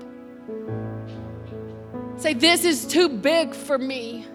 [2.17, 4.27] Say, This is too big for me.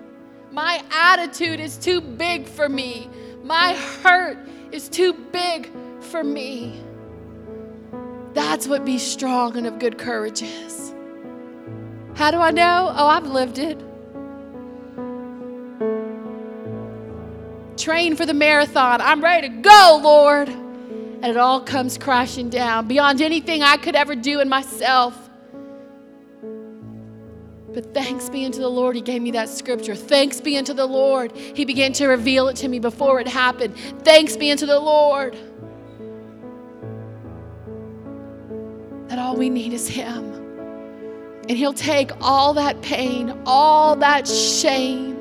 [0.51, 3.09] My attitude is too big for me.
[3.43, 4.38] My hurt
[4.71, 5.69] is too big
[5.99, 6.82] for me.
[8.34, 10.93] That's what be strong and of good courage is.
[12.15, 12.93] How do I know?
[12.95, 13.78] Oh, I've lived it.
[17.78, 19.01] Train for the marathon.
[19.01, 20.64] I'm ready to go, Lord.
[21.26, 25.17] And it all comes crashing down beyond anything I could ever do in myself.
[27.73, 29.95] But thanks be unto the Lord, He gave me that scripture.
[29.95, 33.76] Thanks be unto the Lord, He began to reveal it to me before it happened.
[34.03, 35.36] Thanks be unto the Lord
[39.07, 40.32] that all we need is Him.
[41.49, 45.17] And He'll take all that pain, all that shame,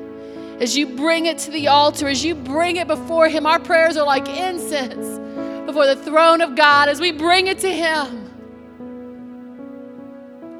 [0.61, 3.47] as you bring it to the altar, as you bring it before Him.
[3.47, 5.24] Our prayers are like incense
[5.75, 6.87] before the throne of God.
[6.87, 8.31] As we bring it to Him,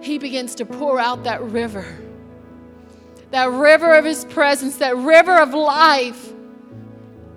[0.03, 1.85] He begins to pour out that river,
[3.31, 6.33] that river of His presence, that river of life.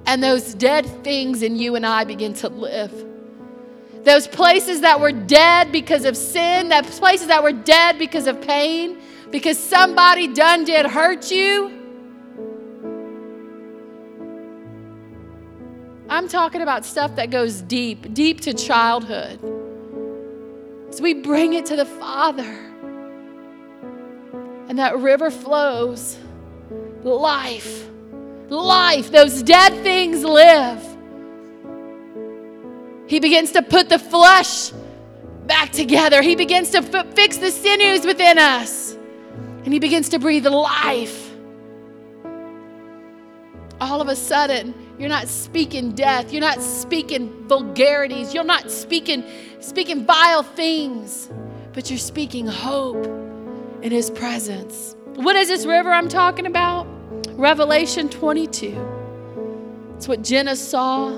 [0.06, 2.92] And those dead things in you and I begin to live.
[4.02, 8.40] Those places that were dead because of sin, those places that were dead because of
[8.40, 8.98] pain,
[9.30, 11.77] because somebody done did hurt you.
[16.08, 19.40] I'm talking about stuff that goes deep, deep to childhood.
[20.90, 22.64] So we bring it to the Father.
[24.68, 26.18] And that river flows.
[27.02, 27.88] Life.
[28.48, 29.10] Life.
[29.10, 30.82] Those dead things live.
[33.06, 34.70] He begins to put the flesh
[35.46, 36.22] back together.
[36.22, 38.96] He begins to f- fix the sinews within us.
[39.64, 41.34] And he begins to breathe life.
[43.80, 46.32] All of a sudden, you're not speaking death.
[46.32, 48.34] You're not speaking vulgarities.
[48.34, 49.24] You're not speaking
[49.60, 51.30] speaking vile things,
[51.72, 53.06] but you're speaking hope
[53.82, 54.96] in his presence.
[55.14, 56.86] What is this river I'm talking about?
[57.38, 59.94] Revelation 22.
[59.96, 61.08] It's what Jenna saw.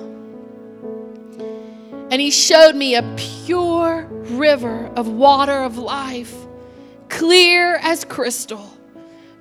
[2.10, 6.34] And he showed me a pure river of water of life,
[7.08, 8.76] clear as crystal,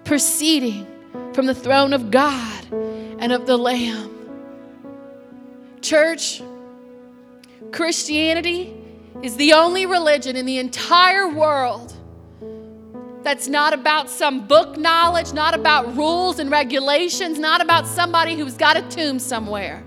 [0.04, 0.88] proceeding
[1.34, 4.19] from the throne of God and of the Lamb.
[5.82, 6.42] Church,
[7.72, 8.76] Christianity
[9.22, 11.94] is the only religion in the entire world
[13.24, 18.56] that's not about some book knowledge, not about rules and regulations, not about somebody who's
[18.56, 19.84] got a tomb somewhere.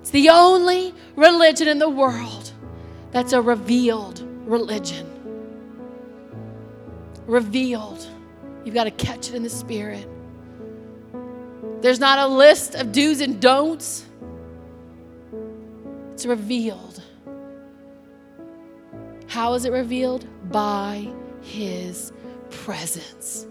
[0.00, 2.52] It's the only religion in the world
[3.10, 5.06] that's a revealed religion.
[7.26, 8.06] Revealed.
[8.64, 10.06] You've got to catch it in the spirit.
[11.82, 14.04] There's not a list of do's and don'ts.
[16.18, 17.00] It's revealed.
[19.28, 20.26] How is it revealed?
[20.50, 21.08] By
[21.42, 22.12] His
[22.50, 23.46] presence.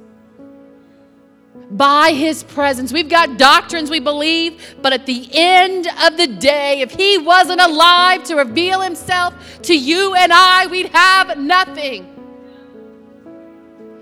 [1.71, 2.91] By His presence.
[2.91, 7.61] We've got doctrines we believe, but at the end of the day, if He wasn't
[7.61, 12.05] alive to reveal Himself to you and I, we'd have nothing.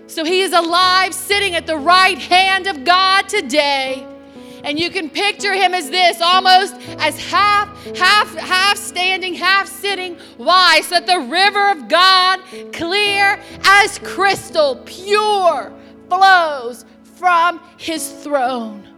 [0.07, 4.07] So He is alive, sitting at the right hand of God today.
[4.65, 10.17] And you can picture him as this, almost as half, half, half standing, half sitting.
[10.37, 10.81] Why?
[10.81, 12.39] So that the river of God,
[12.73, 15.71] clear as crystal, pure,
[16.09, 18.95] flows from his throne.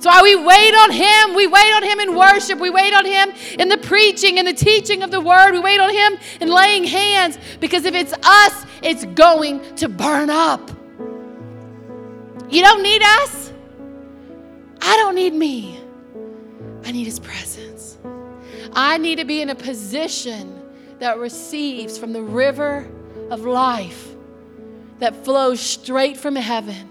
[0.00, 1.36] That's why we wait on Him.
[1.36, 2.58] We wait on Him in worship.
[2.58, 5.52] We wait on Him in the preaching and the teaching of the Word.
[5.52, 10.30] We wait on Him in laying hands because if it's us, it's going to burn
[10.30, 10.70] up.
[12.48, 13.49] You don't need us.
[14.82, 15.80] I don't need me.
[16.84, 17.98] I need His presence.
[18.72, 20.62] I need to be in a position
[20.98, 22.88] that receives from the river
[23.30, 24.14] of life
[24.98, 26.90] that flows straight from heaven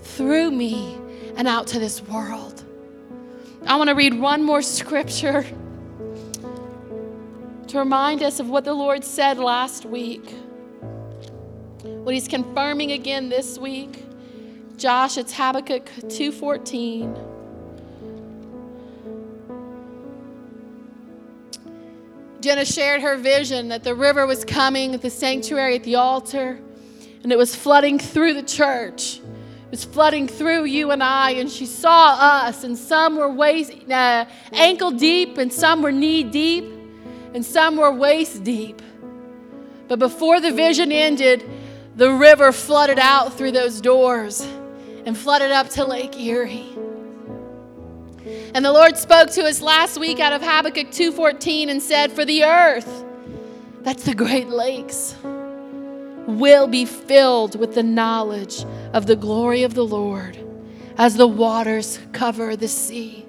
[0.00, 0.98] through me
[1.36, 2.64] and out to this world.
[3.66, 5.44] I want to read one more scripture
[7.68, 10.34] to remind us of what the Lord said last week,
[11.82, 14.04] what He's confirming again this week.
[14.76, 17.14] Josh, it's Habakkuk 2:14.
[22.40, 26.58] Jenna shared her vision that the river was coming at the sanctuary at the altar
[27.22, 29.18] and it was flooding through the church.
[29.18, 33.72] It was flooding through you and I, and she saw us, and some were waist,
[33.88, 36.64] uh, ankle deep, and some were knee deep,
[37.32, 38.82] and some were waist deep.
[39.86, 41.48] But before the vision ended,
[41.94, 44.46] the river flooded out through those doors
[45.04, 46.66] and flooded up to Lake Erie.
[48.54, 52.24] And the Lord spoke to us last week out of Habakkuk 2:14 and said, "For
[52.24, 53.04] the earth,
[53.82, 55.14] that's the Great Lakes,
[56.26, 60.38] will be filled with the knowledge of the glory of the Lord
[60.96, 63.26] as the waters cover the sea."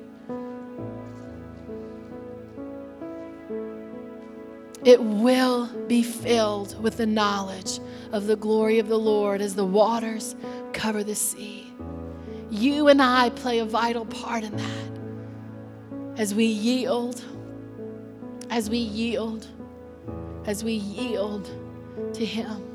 [4.86, 7.80] It will be filled with the knowledge
[8.12, 10.36] of the glory of the Lord as the waters
[10.74, 11.74] cover the sea.
[12.50, 16.20] You and I play a vital part in that.
[16.20, 17.24] As we yield,
[18.50, 19.48] as we yield,
[20.46, 21.50] as we yield
[22.14, 22.70] to Him.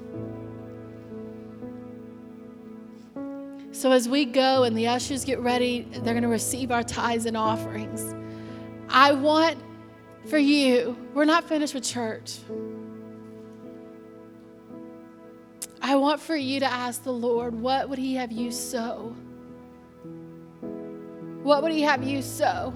[3.70, 7.26] So, as we go and the ushers get ready, they're going to receive our tithes
[7.26, 8.14] and offerings.
[8.88, 9.58] I want
[10.28, 12.38] for you, we're not finished with church.
[15.80, 19.14] I want for you to ask the Lord, what would He have you sow?
[21.42, 22.74] What would He have you sow?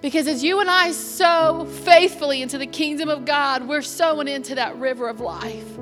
[0.00, 4.54] Because as you and I sow faithfully into the kingdom of God, we're sowing into
[4.54, 5.78] that river of life.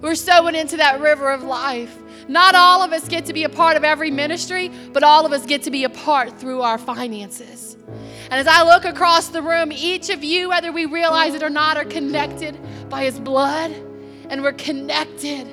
[0.00, 1.96] We're sowing into that river of life.
[2.28, 5.32] Not all of us get to be a part of every ministry, but all of
[5.32, 7.76] us get to be a part through our finances.
[8.30, 11.50] And as I look across the room, each of you, whether we realize it or
[11.50, 12.58] not, are connected
[12.90, 13.87] by His blood
[14.30, 15.46] and we're connected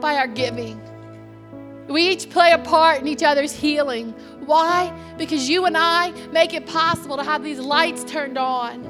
[0.00, 0.80] by our giving.
[1.88, 4.10] We each play a part in each other's healing.
[4.44, 4.92] Why?
[5.18, 8.88] Because you and I make it possible to have these lights turned on,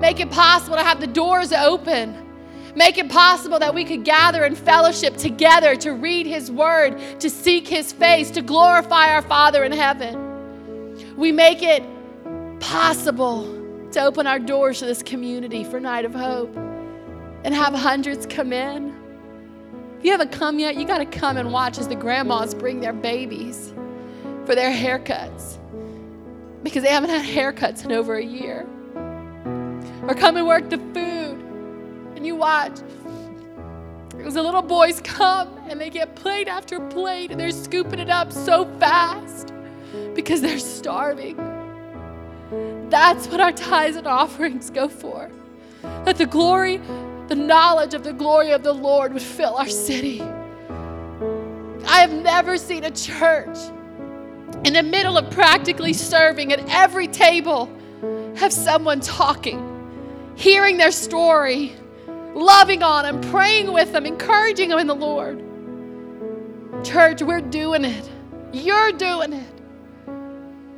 [0.00, 2.20] make it possible to have the doors open.
[2.76, 7.30] Make it possible that we could gather in fellowship together to read His Word, to
[7.30, 11.16] seek His face, to glorify our Father in heaven.
[11.16, 11.84] We make it
[12.58, 13.44] possible
[13.92, 16.52] to open our doors to this community for Night of Hope
[17.44, 18.94] and have hundreds come in.
[19.98, 22.80] If you haven't come yet, you got to come and watch as the grandmas bring
[22.80, 23.72] their babies
[24.46, 25.58] for their haircuts
[26.62, 28.66] because they haven't had haircuts in over a year.
[30.08, 31.38] Or come and work the food
[32.16, 32.80] and you watch.
[34.10, 38.10] Because the little boys come and they get plate after plate and they're scooping it
[38.10, 39.52] up so fast
[40.14, 41.36] because they're starving.
[42.88, 45.30] That's what our tithes and offerings go for.
[45.82, 46.80] That the glory
[47.28, 50.20] the knowledge of the glory of the Lord would fill our city.
[51.86, 53.56] I have never seen a church
[54.64, 57.70] in the middle of practically serving at every table
[58.36, 61.74] have someone talking, hearing their story,
[62.34, 65.42] loving on them, praying with them, encouraging them in the Lord.
[66.84, 68.10] Church, we're doing it.
[68.52, 69.54] You're doing it.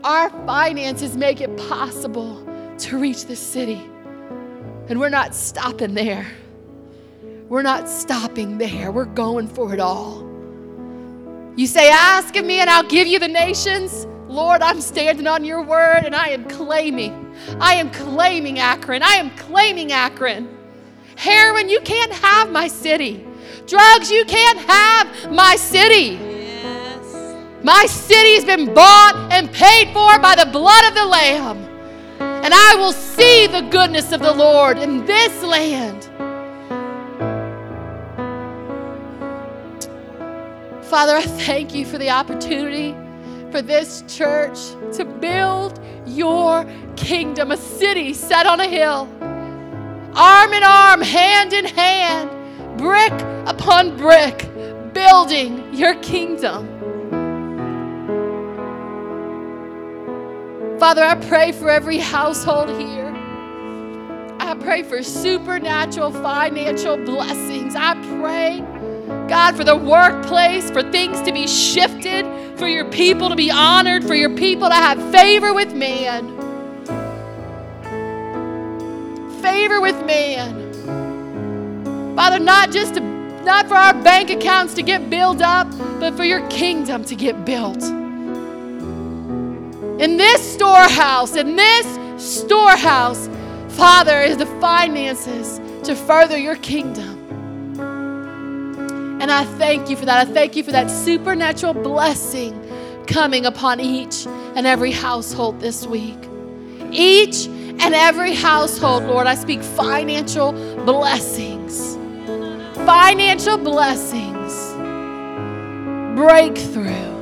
[0.04, 2.46] Our finances make it possible
[2.78, 3.90] to reach the city.
[4.88, 6.26] And we're not stopping there.
[7.48, 8.92] We're not stopping there.
[8.92, 10.22] We're going for it all.
[11.56, 14.06] You say, Ask of me, and I'll give you the nations.
[14.28, 17.34] Lord, I'm standing on your word, and I am claiming.
[17.60, 19.02] I am claiming Akron.
[19.02, 20.48] I am claiming Akron.
[21.16, 23.26] Heroin, you can't have my city.
[23.66, 26.18] Drugs, you can't have my city.
[27.64, 31.75] My city's been bought and paid for by the blood of the Lamb
[32.46, 36.04] and I will see the goodness of the Lord in this land.
[40.84, 42.94] Father, I thank you for the opportunity
[43.50, 44.60] for this church
[44.92, 49.08] to build your kingdom, a city set on a hill,
[50.14, 52.30] arm in arm, hand in hand,
[52.78, 53.12] brick
[53.48, 54.48] upon brick,
[54.94, 56.75] building your kingdom.
[60.78, 63.10] Father, I pray for every household here.
[64.38, 67.74] I pray for supernatural financial blessings.
[67.74, 68.60] I pray,
[69.26, 72.26] God, for the workplace, for things to be shifted,
[72.58, 76.28] for your people to be honored, for your people to have favor with man.
[79.40, 80.74] Favor with man.
[82.14, 83.00] Father, not just to,
[83.44, 87.46] not for our bank accounts to get built up, but for your kingdom to get
[87.46, 87.82] built
[89.98, 91.86] in this storehouse, in this
[92.22, 93.28] storehouse,
[93.70, 97.14] Father, is the finances to further your kingdom.
[99.22, 100.28] And I thank you for that.
[100.28, 102.62] I thank you for that supernatural blessing
[103.06, 106.18] coming upon each and every household this week.
[106.92, 110.52] Each and every household, Lord, I speak financial
[110.84, 111.96] blessings.
[112.84, 114.74] Financial blessings.
[116.14, 117.16] Breakthrough.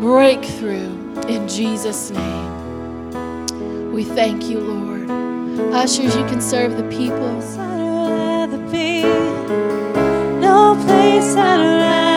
[0.00, 3.92] Breakthrough in Jesus' name.
[3.92, 5.10] We thank you, Lord.
[5.74, 7.42] Ushers, you can serve the people.
[7.58, 9.02] I'd rather be,
[10.40, 12.09] no place I'd rather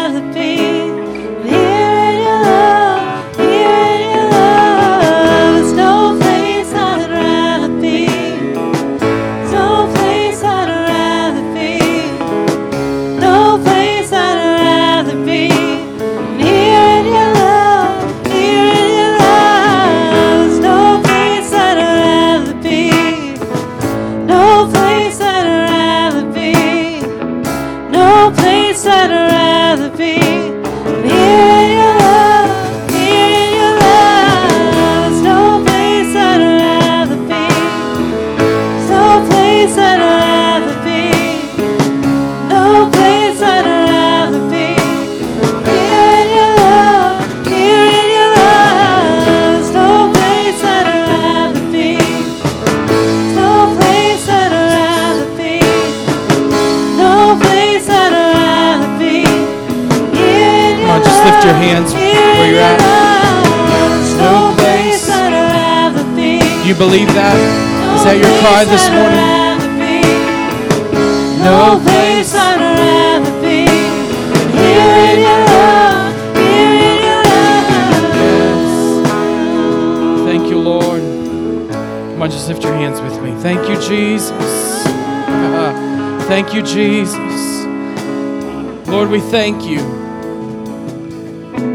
[61.63, 62.79] hands here where you're your at.
[62.81, 63.43] love.
[63.71, 65.05] There's No no place.
[65.05, 66.31] place I'd rather be.
[66.67, 67.37] You believe that?
[67.97, 69.41] Is that your cry this morning?
[71.43, 73.67] No place I'd rather be.
[74.59, 77.23] Here in your love, here in your
[78.23, 80.25] love.
[80.27, 81.01] Thank you, Lord.
[82.13, 83.31] Come on, just lift your hands with me.
[83.41, 84.83] Thank you, Jesus.
[86.27, 87.65] Thank you, Jesus.
[88.87, 89.79] Lord, we thank you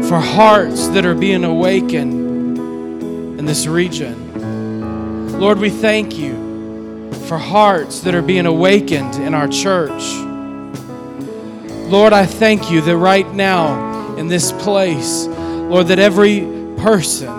[0.09, 2.57] for hearts that are being awakened
[3.37, 5.39] in this region.
[5.39, 10.01] Lord, we thank you for hearts that are being awakened in our church.
[11.91, 16.39] Lord, I thank you that right now in this place, Lord, that every
[16.77, 17.29] person,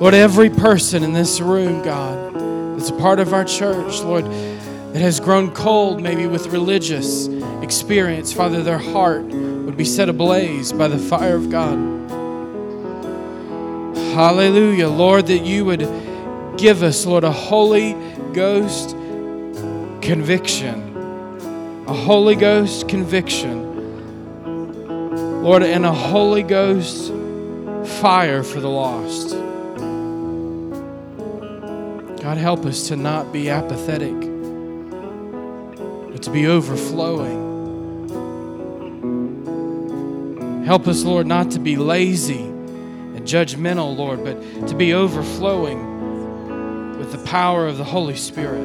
[0.00, 2.32] Lord, every person in this room, God,
[2.78, 7.28] that's a part of our church, Lord, that has grown cold maybe with religious
[7.60, 9.26] experience, Father, their heart
[9.74, 11.76] would be set ablaze by the fire of God.
[14.14, 15.80] Hallelujah, Lord, that you would
[16.56, 17.94] give us, Lord, a Holy
[18.32, 18.90] Ghost
[20.00, 21.84] conviction.
[21.88, 23.72] A Holy Ghost conviction.
[25.42, 27.08] Lord, and a Holy Ghost
[28.00, 29.30] fire for the lost.
[32.22, 34.14] God, help us to not be apathetic,
[36.12, 37.43] but to be overflowing.
[40.64, 47.12] Help us, Lord, not to be lazy and judgmental, Lord, but to be overflowing with
[47.12, 48.64] the power of the Holy Spirit.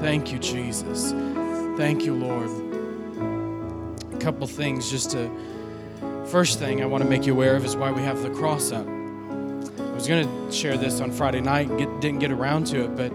[0.00, 1.12] Thank you, Jesus.
[1.78, 2.50] Thank you, Lord.
[4.12, 5.30] A couple things just to.
[6.26, 8.72] First thing I want to make you aware of is why we have the cross
[8.72, 8.86] up.
[8.86, 12.96] I was going to share this on Friday night, get, didn't get around to it,
[12.96, 13.12] but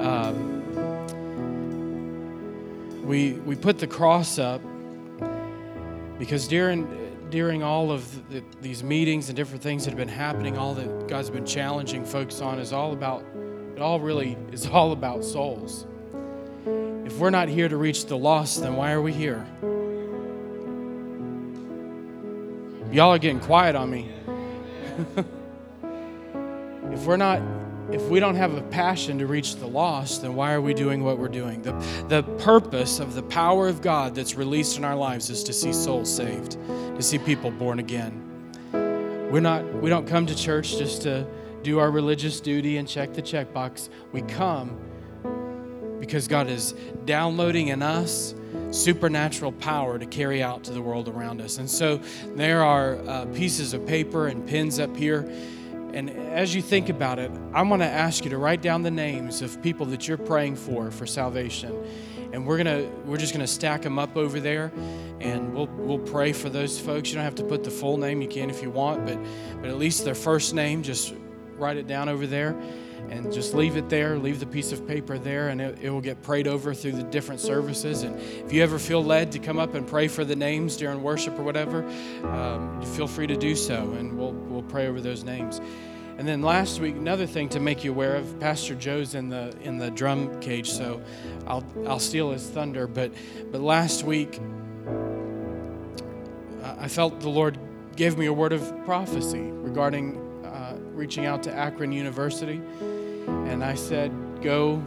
[0.00, 0.58] um,
[3.04, 4.60] we we put the cross up
[6.18, 6.86] because during
[7.30, 11.08] during all of the, these meetings and different things that have been happening, all that
[11.08, 13.24] God's been challenging folks on is all about.
[13.76, 15.86] It all really is all about souls.
[17.04, 19.46] If we're not here to reach the lost, then why are we here?
[22.92, 24.10] Y'all are getting quiet on me.
[26.92, 27.42] if we're not
[27.90, 31.02] if we don't have a passion to reach the lost, then why are we doing
[31.02, 31.62] what we're doing?
[31.62, 31.72] The,
[32.08, 35.72] the purpose of the power of God that's released in our lives is to see
[35.72, 38.24] souls saved, to see people born again.
[39.30, 41.26] We're not we don't come to church just to
[41.62, 43.88] do our religious duty and check the checkbox.
[44.12, 44.78] We come
[46.00, 46.74] because God is
[47.04, 48.34] downloading in us
[48.70, 51.58] supernatural power to carry out to the world around us.
[51.58, 52.00] And so
[52.34, 55.30] there are uh, pieces of paper and pens up here.
[55.92, 58.90] And as you think about it, I'm going to ask you to write down the
[58.90, 61.74] names of people that you're praying for for salvation.
[62.30, 64.70] And we're gonna we're just gonna stack them up over there,
[65.18, 67.08] and we'll we'll pray for those folks.
[67.08, 69.18] You don't have to put the full name; you can if you want, but
[69.62, 71.14] but at least their first name, just
[71.56, 72.54] write it down over there
[73.10, 74.18] and just leave it there.
[74.18, 77.02] Leave the piece of paper there, and it, it, will get prayed over through the
[77.04, 78.02] different services.
[78.02, 81.02] And if you ever feel led to come up and pray for the names during
[81.02, 81.84] worship or whatever,
[82.24, 85.60] um, feel free to do so, and we'll we'll pray over those names.
[86.18, 89.54] And then last week, another thing to make you aware of, Pastor Joe's in the
[89.62, 91.00] in the drum cage, so
[91.46, 92.86] I'll I'll steal his thunder.
[92.86, 93.12] But
[93.52, 94.40] but last week,
[96.80, 97.58] I felt the Lord
[97.96, 102.60] gave me a word of prophecy regarding uh, reaching out to Akron University.
[103.50, 104.12] And I said,
[104.42, 104.82] go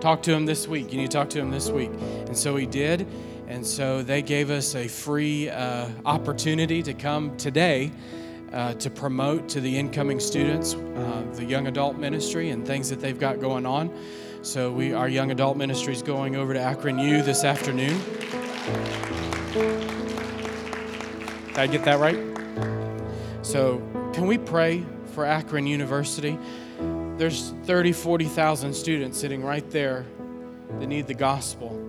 [0.00, 0.92] talk to him this week.
[0.92, 1.90] You need to talk to him this week.
[2.26, 3.06] And so he did.
[3.48, 7.92] And so they gave us a free uh, opportunity to come today
[8.52, 13.00] uh, to promote to the incoming students uh, the young adult ministry and things that
[13.00, 13.90] they've got going on.
[14.42, 18.00] So we, our young adult ministry is going over to Akron U this afternoon.
[21.48, 22.18] Did I get that right?
[23.42, 23.78] So
[24.12, 26.38] can we pray for Akron University?
[27.18, 30.04] There's 30, 40,000 students sitting right there
[30.78, 31.82] that need the gospel.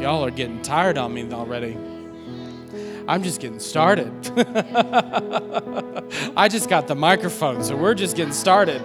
[0.00, 1.76] Y'all are getting tired on me already.
[3.08, 4.12] I'm just getting started.
[6.36, 8.82] I just got the microphone, so we're just getting started.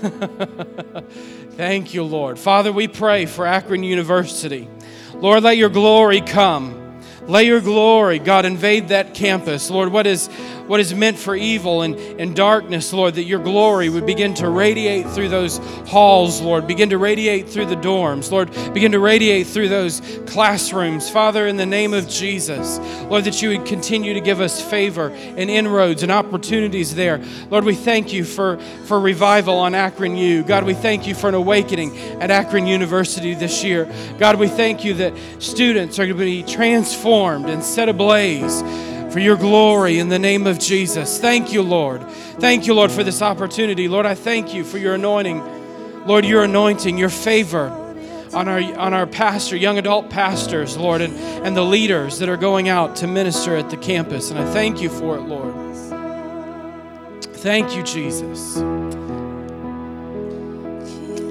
[1.52, 2.38] Thank you, Lord.
[2.38, 4.68] Father, we pray for Akron University.
[5.14, 7.02] Lord, let your glory come.
[7.26, 9.68] Let your glory, God, invade that campus.
[9.68, 10.30] Lord, what is
[10.68, 14.48] what is meant for evil and, and darkness, Lord, that your glory would begin to
[14.48, 15.58] radiate through those
[15.88, 21.08] halls, Lord, begin to radiate through the dorms, Lord, begin to radiate through those classrooms.
[21.10, 25.08] Father, in the name of Jesus, Lord, that you would continue to give us favor
[25.08, 27.22] and inroads and opportunities there.
[27.50, 30.44] Lord, we thank you for, for revival on Akron U.
[30.44, 33.90] God, we thank you for an awakening at Akron University this year.
[34.18, 38.62] God, we thank you that students are going to be transformed and set ablaze
[39.10, 41.18] for your glory in the name of Jesus.
[41.18, 42.02] Thank you, Lord.
[42.38, 43.88] Thank you, Lord, for this opportunity.
[43.88, 46.06] Lord, I thank you for your anointing.
[46.06, 47.68] Lord, your anointing, your favor
[48.34, 52.36] on our, on our pastor, young adult pastors, Lord, and, and the leaders that are
[52.36, 54.30] going out to minister at the campus.
[54.30, 55.54] And I thank you for it, Lord.
[57.36, 58.54] Thank you, Jesus.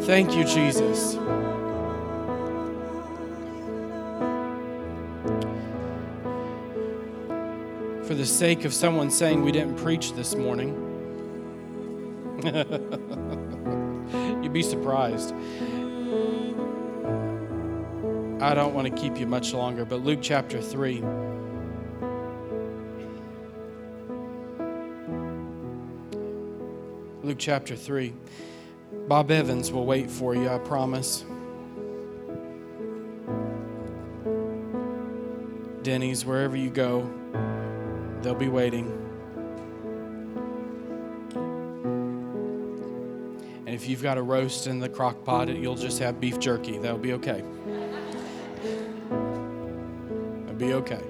[0.05, 1.17] Thank you, Jesus.
[8.07, 10.69] For the sake of someone saying we didn't preach this morning,
[14.41, 15.35] you'd be surprised.
[18.41, 21.03] I don't want to keep you much longer, but Luke chapter 3.
[27.23, 28.13] Luke chapter 3.
[29.09, 31.25] Bob Evans will wait for you, I promise.
[35.83, 37.11] Denny's, wherever you go,
[38.22, 38.86] they'll be waiting.
[43.65, 46.78] And if you've got a roast in the crock pot, you'll just have beef jerky.
[46.78, 47.43] That'll be okay.
[50.45, 51.03] That'll be okay.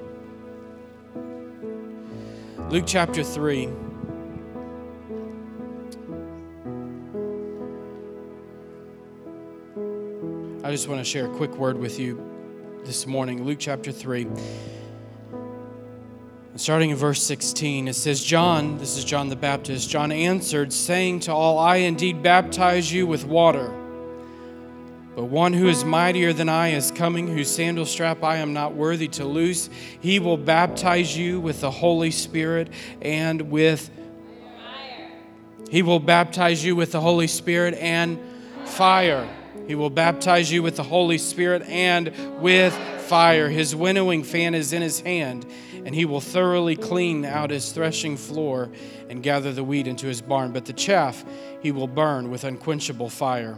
[2.69, 3.69] Luke chapter 3.
[10.63, 12.21] I just want to share a quick word with you
[12.83, 13.45] this morning.
[13.45, 14.27] Luke chapter 3.
[16.67, 21.21] Starting in verse 16, it says, John, this is John the Baptist, John answered, saying
[21.21, 23.69] to all, I indeed baptize you with water.
[25.15, 28.73] But one who is mightier than I is coming, whose sandal strap I am not
[28.73, 29.69] worthy to loose.
[30.01, 32.67] He will baptize you with the Holy Spirit
[33.01, 33.89] and with
[34.57, 35.09] fire.
[35.69, 38.19] He will baptize you with the Holy Spirit and
[38.65, 39.25] fire.
[39.69, 42.77] He will baptize you with the Holy Spirit and with
[43.07, 43.49] fire.
[43.49, 45.45] His winnowing fan is in his hand,
[45.85, 48.69] and he will thoroughly clean out his threshing floor
[49.09, 50.51] and gather the wheat into his barn.
[50.51, 51.23] But the chaff
[51.61, 53.57] he will burn with unquenchable fire.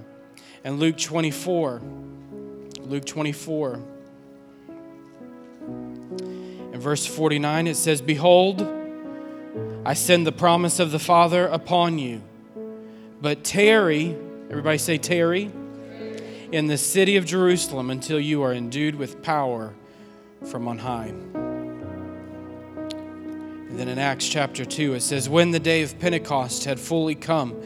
[0.64, 1.82] And Luke 24,
[2.82, 3.82] Luke 24,
[6.72, 8.68] in verse 49, it says, Behold,
[9.86, 12.22] I send the promise of the Father upon you.
[13.22, 14.16] But tarry,
[14.50, 15.52] everybody say, tarry
[16.52, 19.74] in the city of Jerusalem until you are endued with power
[20.46, 21.14] from on high.
[23.70, 27.14] And then in Acts chapter 2, it says, When the day of Pentecost had fully
[27.14, 27.62] come,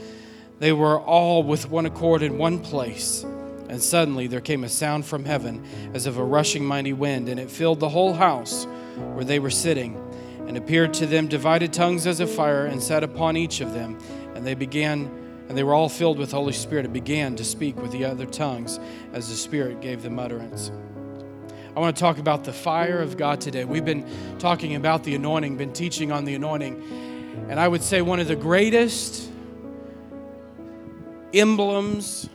[0.59, 3.23] they were all with one accord in one place.
[3.69, 7.39] And suddenly there came a sound from heaven as of a rushing mighty wind, and
[7.39, 8.65] it filled the whole house
[9.13, 9.99] where they were sitting.
[10.45, 13.97] And appeared to them divided tongues as of fire, and sat upon each of them.
[14.35, 15.09] And they began
[15.47, 18.05] and they were all filled with the Holy Spirit and began to speak with the
[18.05, 18.79] other tongues
[19.11, 20.71] as the Spirit gave them utterance.
[21.75, 23.65] I want to talk about the fire of God today.
[23.65, 24.05] We've been
[24.37, 27.47] talking about the anointing, been teaching on the anointing.
[27.49, 29.29] And I would say one of the greatest
[31.33, 32.29] emblems,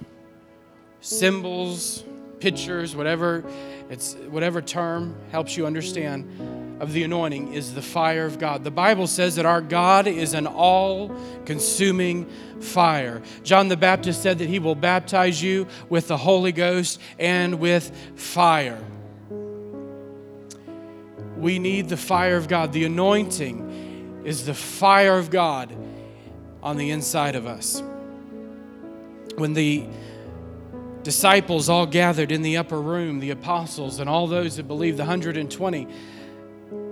[1.00, 2.04] symbols,
[2.40, 3.44] pictures, whatever
[3.90, 6.26] it's whatever term helps you understand
[6.80, 8.64] of the anointing is the fire of God.
[8.64, 11.14] The Bible says that our God is an all
[11.44, 12.26] consuming
[12.60, 13.22] fire.
[13.42, 17.90] John the Baptist said that he will baptize you with the Holy Ghost and with
[18.16, 18.82] fire.
[21.36, 22.72] We need the fire of God.
[22.72, 25.74] The anointing is the fire of God
[26.62, 27.82] on the inside of us.
[29.36, 29.86] When the
[31.04, 35.04] disciples all gathered in the upper room, the apostles and all those that believed, the
[35.04, 35.88] 120,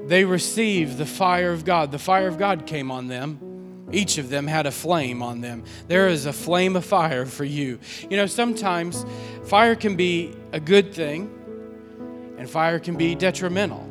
[0.07, 1.91] they received the fire of God.
[1.93, 3.89] The fire of God came on them.
[3.93, 5.65] Each of them had a flame on them.
[5.87, 7.79] There is a flame of fire for you.
[8.11, 9.05] You know, sometimes
[9.45, 11.31] fire can be a good thing
[12.39, 13.89] and fire can be detrimental.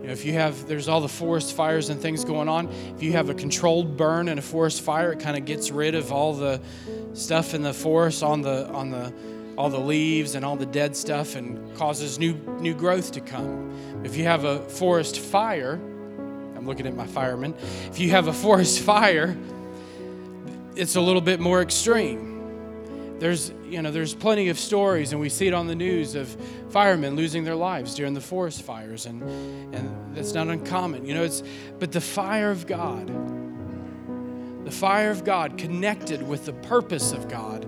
[0.00, 2.68] You know, if you have, there's all the forest fires and things going on.
[2.96, 5.94] If you have a controlled burn in a forest fire, it kind of gets rid
[5.94, 6.60] of all the
[7.12, 9.12] stuff in the forest on the, on the,
[9.56, 14.02] all the leaves and all the dead stuff and causes new, new growth to come.
[14.04, 17.54] If you have a forest fire, I'm looking at my firemen.
[17.90, 19.36] If you have a forest fire,
[20.76, 22.30] it's a little bit more extreme.
[23.18, 26.28] There's, you know, there's plenty of stories, and we see it on the news of
[26.70, 29.22] firemen losing their lives during the forest fires, and
[29.72, 31.06] and that's not uncommon.
[31.06, 31.44] You know, it's
[31.78, 33.06] but the fire of God,
[34.64, 37.64] the fire of God connected with the purpose of God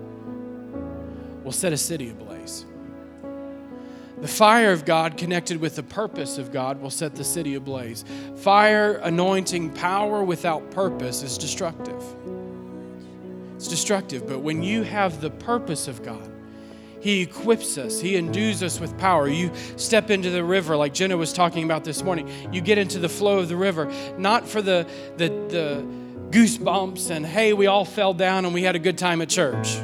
[1.45, 2.65] will set a city ablaze.
[4.19, 8.03] The fire of God connected with the purpose of God will set the city ablaze.
[8.37, 12.01] Fire, anointing, power without purpose is destructive.
[13.55, 16.27] It's destructive, but when you have the purpose of God,
[17.01, 19.27] He equips us, He endues us with power.
[19.27, 22.27] You step into the river, like Jenna was talking about this morning.
[22.51, 24.87] You get into the flow of the river, not for the,
[25.17, 25.85] the, the
[26.31, 29.77] goosebumps and, hey, we all fell down and we had a good time at church.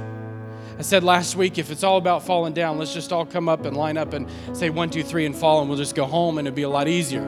[0.78, 3.65] I said last week, if it's all about falling down, let's just all come up
[3.65, 6.38] and line up and say one, two, three, and fall, and we'll just go home
[6.38, 7.26] and it'll be a lot easier.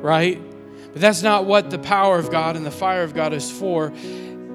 [0.00, 0.40] Right?
[0.92, 3.90] But that's not what the power of God and the fire of God is for.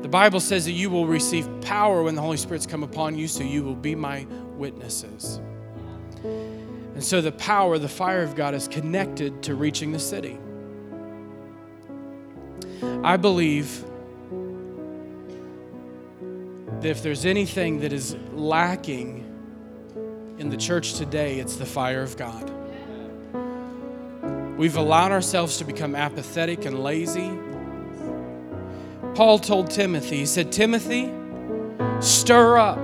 [0.01, 3.27] The Bible says that you will receive power when the Holy Spirit's come upon you,
[3.27, 4.25] so you will be my
[4.57, 5.39] witnesses.
[6.23, 10.37] And so the power, the fire of God is connected to reaching the city.
[13.03, 13.83] I believe
[16.85, 19.25] that if there's anything that is lacking
[20.37, 22.51] in the church today, it's the fire of God.
[24.55, 27.31] We've allowed ourselves to become apathetic and lazy.
[29.15, 31.11] Paul told Timothy, he said, Timothy,
[32.01, 32.77] stir up,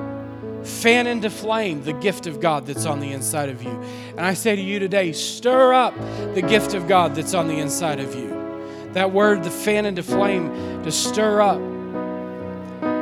[0.65, 3.69] fan into flame the gift of God that's on the inside of you.
[4.17, 5.93] And I say to you today, stir up
[6.33, 8.89] the gift of God that's on the inside of you.
[8.93, 11.70] That word, the fan into flame, to stir up.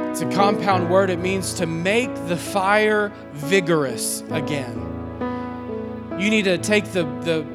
[0.09, 1.11] It's a compound word.
[1.11, 4.75] It means to make the fire vigorous again.
[6.17, 7.45] You need to take the, the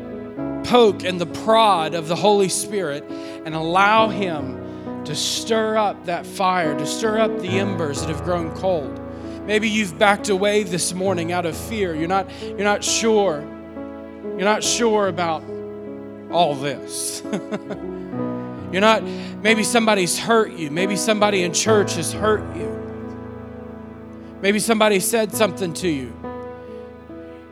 [0.65, 6.25] poke and the prod of the Holy Spirit and allow Him to stir up that
[6.25, 9.01] fire, to stir up the embers that have grown cold.
[9.45, 11.93] Maybe you've backed away this morning out of fear.
[11.95, 13.41] You're not, you're not sure.
[14.23, 15.43] You're not sure about
[16.31, 17.21] all this.
[18.75, 20.69] you're not, maybe somebody's hurt you.
[20.69, 22.81] Maybe somebody in church has hurt you.
[24.43, 26.13] Maybe somebody said something to you.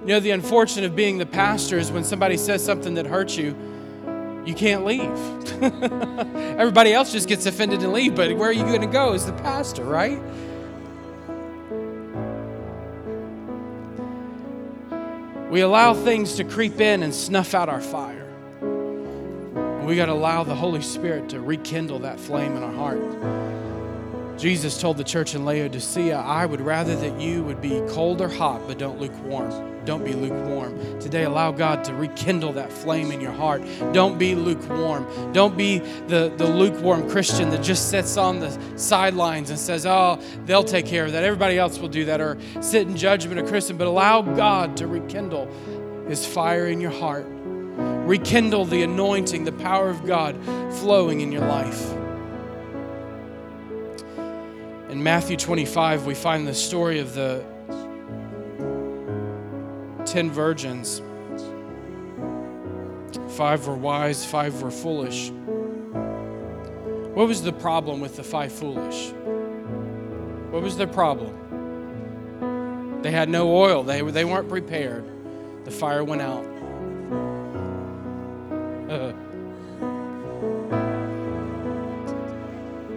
[0.01, 3.37] You know, the unfortunate of being the pastor is when somebody says something that hurts
[3.37, 3.57] you,
[4.45, 5.09] you can't leave.
[5.63, 9.25] Everybody else just gets offended and leave, but where are you going to go as
[9.25, 10.21] the pastor, right?
[15.51, 18.22] We allow things to creep in and snuff out our fire.
[19.93, 24.41] We got to allow the Holy Spirit to rekindle that flame in our heart.
[24.41, 28.29] Jesus told the church in Laodicea, I would rather that you would be cold or
[28.31, 29.85] hot, but don't lukewarm.
[29.85, 30.99] Don't be lukewarm.
[30.99, 33.61] Today, allow God to rekindle that flame in your heart.
[33.93, 35.35] Don't be lukewarm.
[35.35, 40.19] Don't be the, the lukewarm Christian that just sits on the sidelines and says, Oh,
[40.47, 41.23] they'll take care of that.
[41.23, 43.77] Everybody else will do that, or sit in judgment of Christian.
[43.77, 45.53] But allow God to rekindle
[46.09, 47.27] his fire in your heart.
[48.07, 50.37] Rekindle the anointing, the power of God
[50.75, 51.93] flowing in your life.
[54.91, 57.45] In Matthew 25, we find the story of the
[60.05, 61.01] 10 virgins.
[63.37, 65.31] Five were wise, five were foolish.
[67.15, 69.13] What was the problem with the five foolish?
[70.51, 71.39] What was their problem?
[73.01, 75.05] They had no oil, they, they weren't prepared.
[75.65, 76.52] The fire went out.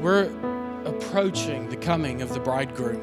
[0.06, 0.30] We're
[0.86, 3.02] approaching the coming of the bridegroom.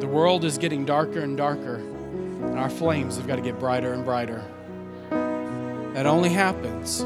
[0.00, 3.92] The world is getting darker and darker, and our flames have got to get brighter
[3.92, 4.44] and brighter.
[5.92, 7.04] That only happens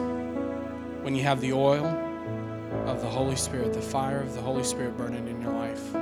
[1.03, 1.85] when you have the oil
[2.87, 5.95] of the Holy Spirit, the fire of the Holy Spirit burning in your life.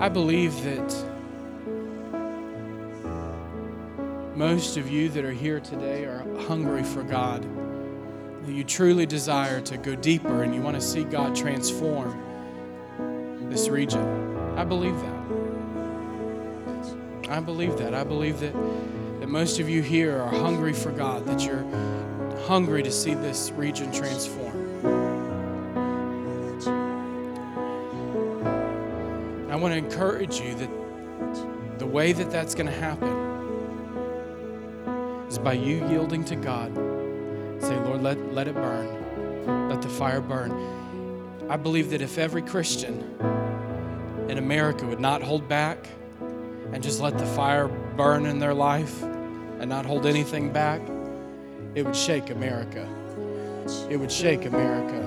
[0.00, 1.15] I believe that
[4.36, 7.42] most of you that are here today are hungry for God.
[8.46, 12.22] You truly desire to go deeper and you want to see God transform
[13.48, 14.36] this region.
[14.56, 15.16] I believe that.
[17.30, 17.94] I believe that.
[17.94, 18.52] I believe that,
[19.20, 21.64] that most of you here are hungry for God, that you're
[22.46, 24.52] hungry to see this region transform.
[29.50, 30.68] I want to encourage you that
[31.78, 33.25] the way that that's going to happen
[35.36, 36.74] is by you yielding to God.
[37.60, 39.68] Say, Lord, let, let it burn.
[39.68, 40.50] Let the fire burn.
[41.50, 43.00] I believe that if every Christian
[44.28, 45.86] in America would not hold back
[46.72, 50.80] and just let the fire burn in their life and not hold anything back,
[51.74, 52.88] it would shake America.
[53.90, 55.02] It would shake America.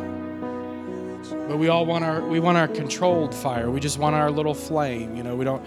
[1.48, 3.72] But we all want our we want our controlled fire.
[3.72, 5.36] We just want our little flame, you know.
[5.36, 5.66] We don't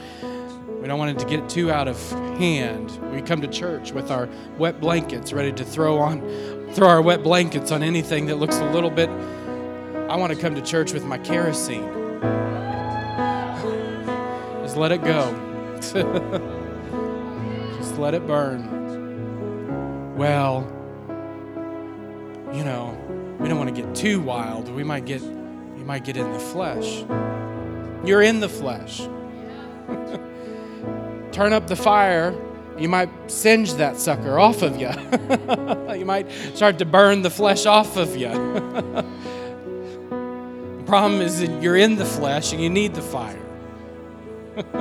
[0.83, 2.91] we don't want it to get too out of hand.
[3.13, 4.29] We come to church with our
[4.59, 6.21] wet blankets ready to throw on
[6.75, 9.09] throw our wet blankets on anything that looks a little bit
[10.13, 11.83] I want to come to church with my kerosene.
[14.63, 15.33] Just let it go.
[17.79, 20.15] Just let it burn.
[20.17, 20.71] Well,
[22.53, 22.95] you know,
[23.39, 24.69] we don't want to get too wild.
[24.69, 27.07] We might get you might get in the flesh.
[28.05, 29.01] You're in the flesh.
[31.33, 32.35] Turn up the fire,
[32.79, 34.91] you might singe that sucker off of you.
[35.99, 38.29] you might start to burn the flesh off of you.
[38.29, 39.05] the
[40.85, 43.39] problem is that you're in the flesh and you need the fire.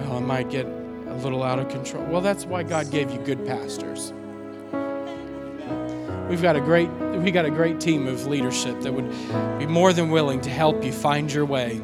[0.00, 2.04] well, it might get a little out of control.
[2.06, 4.14] Well, that's why God gave you good pastors.
[6.30, 9.10] We've got a great we got a great team of leadership that would
[9.58, 11.82] be more than willing to help you find your way.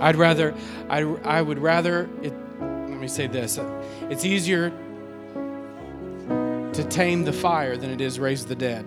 [0.00, 0.54] I'd rather
[0.88, 3.58] I, I would rather it let me say this.
[4.10, 4.70] It's easier
[6.72, 8.84] to tame the fire than it is raise the dead.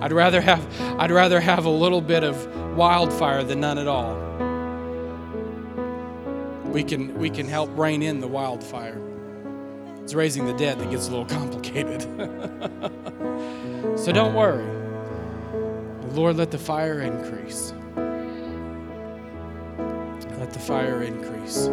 [0.00, 4.14] I'd rather have I'd rather have a little bit of wildfire than none at all.
[6.70, 9.00] We can we can help rein in the wildfire.
[10.02, 12.02] It's raising the dead that gets a little complicated.
[13.98, 14.64] so don't worry.
[16.12, 17.74] Lord, let the fire increase.
[20.38, 21.68] Let the fire increase.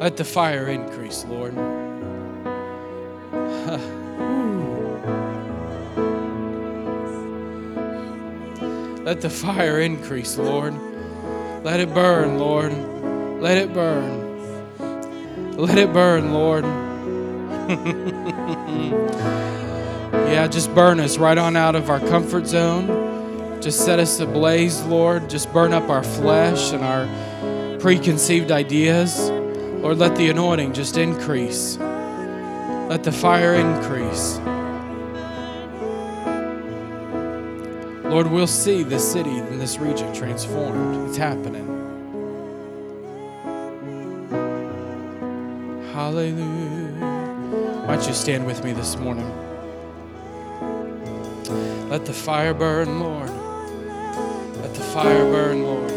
[0.00, 1.54] Let the fire increase, Lord.
[9.04, 10.74] Let the fire increase, Lord.
[11.64, 12.74] Let it burn, Lord.
[13.40, 15.56] Let it burn.
[15.56, 16.64] Let it burn, Lord.
[20.28, 23.03] yeah, just burn us right on out of our comfort zone.
[23.64, 25.30] Just set us ablaze, Lord.
[25.30, 29.30] Just burn up our flesh and our preconceived ideas.
[29.30, 31.78] Lord, let the anointing just increase.
[31.78, 34.36] Let the fire increase.
[38.04, 41.08] Lord, we'll see this city and this region transformed.
[41.08, 41.64] It's happening.
[45.94, 47.00] Hallelujah.
[47.86, 49.32] Why don't you stand with me this morning?
[51.88, 53.43] Let the fire burn, Lord.
[54.94, 55.90] Fire burn, Lord.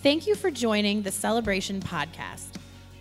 [0.00, 2.50] Thank you for joining the Celebration Podcast.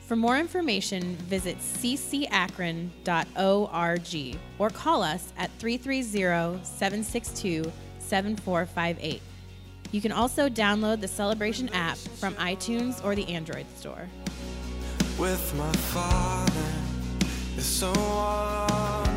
[0.07, 2.97] For more information, visit ccakron.org
[4.57, 9.21] or call us at 330 762 7458.
[9.91, 14.07] You can also download the Celebration app from iTunes or the Android store
[15.17, 16.71] with my father
[17.57, 19.16] is so hard.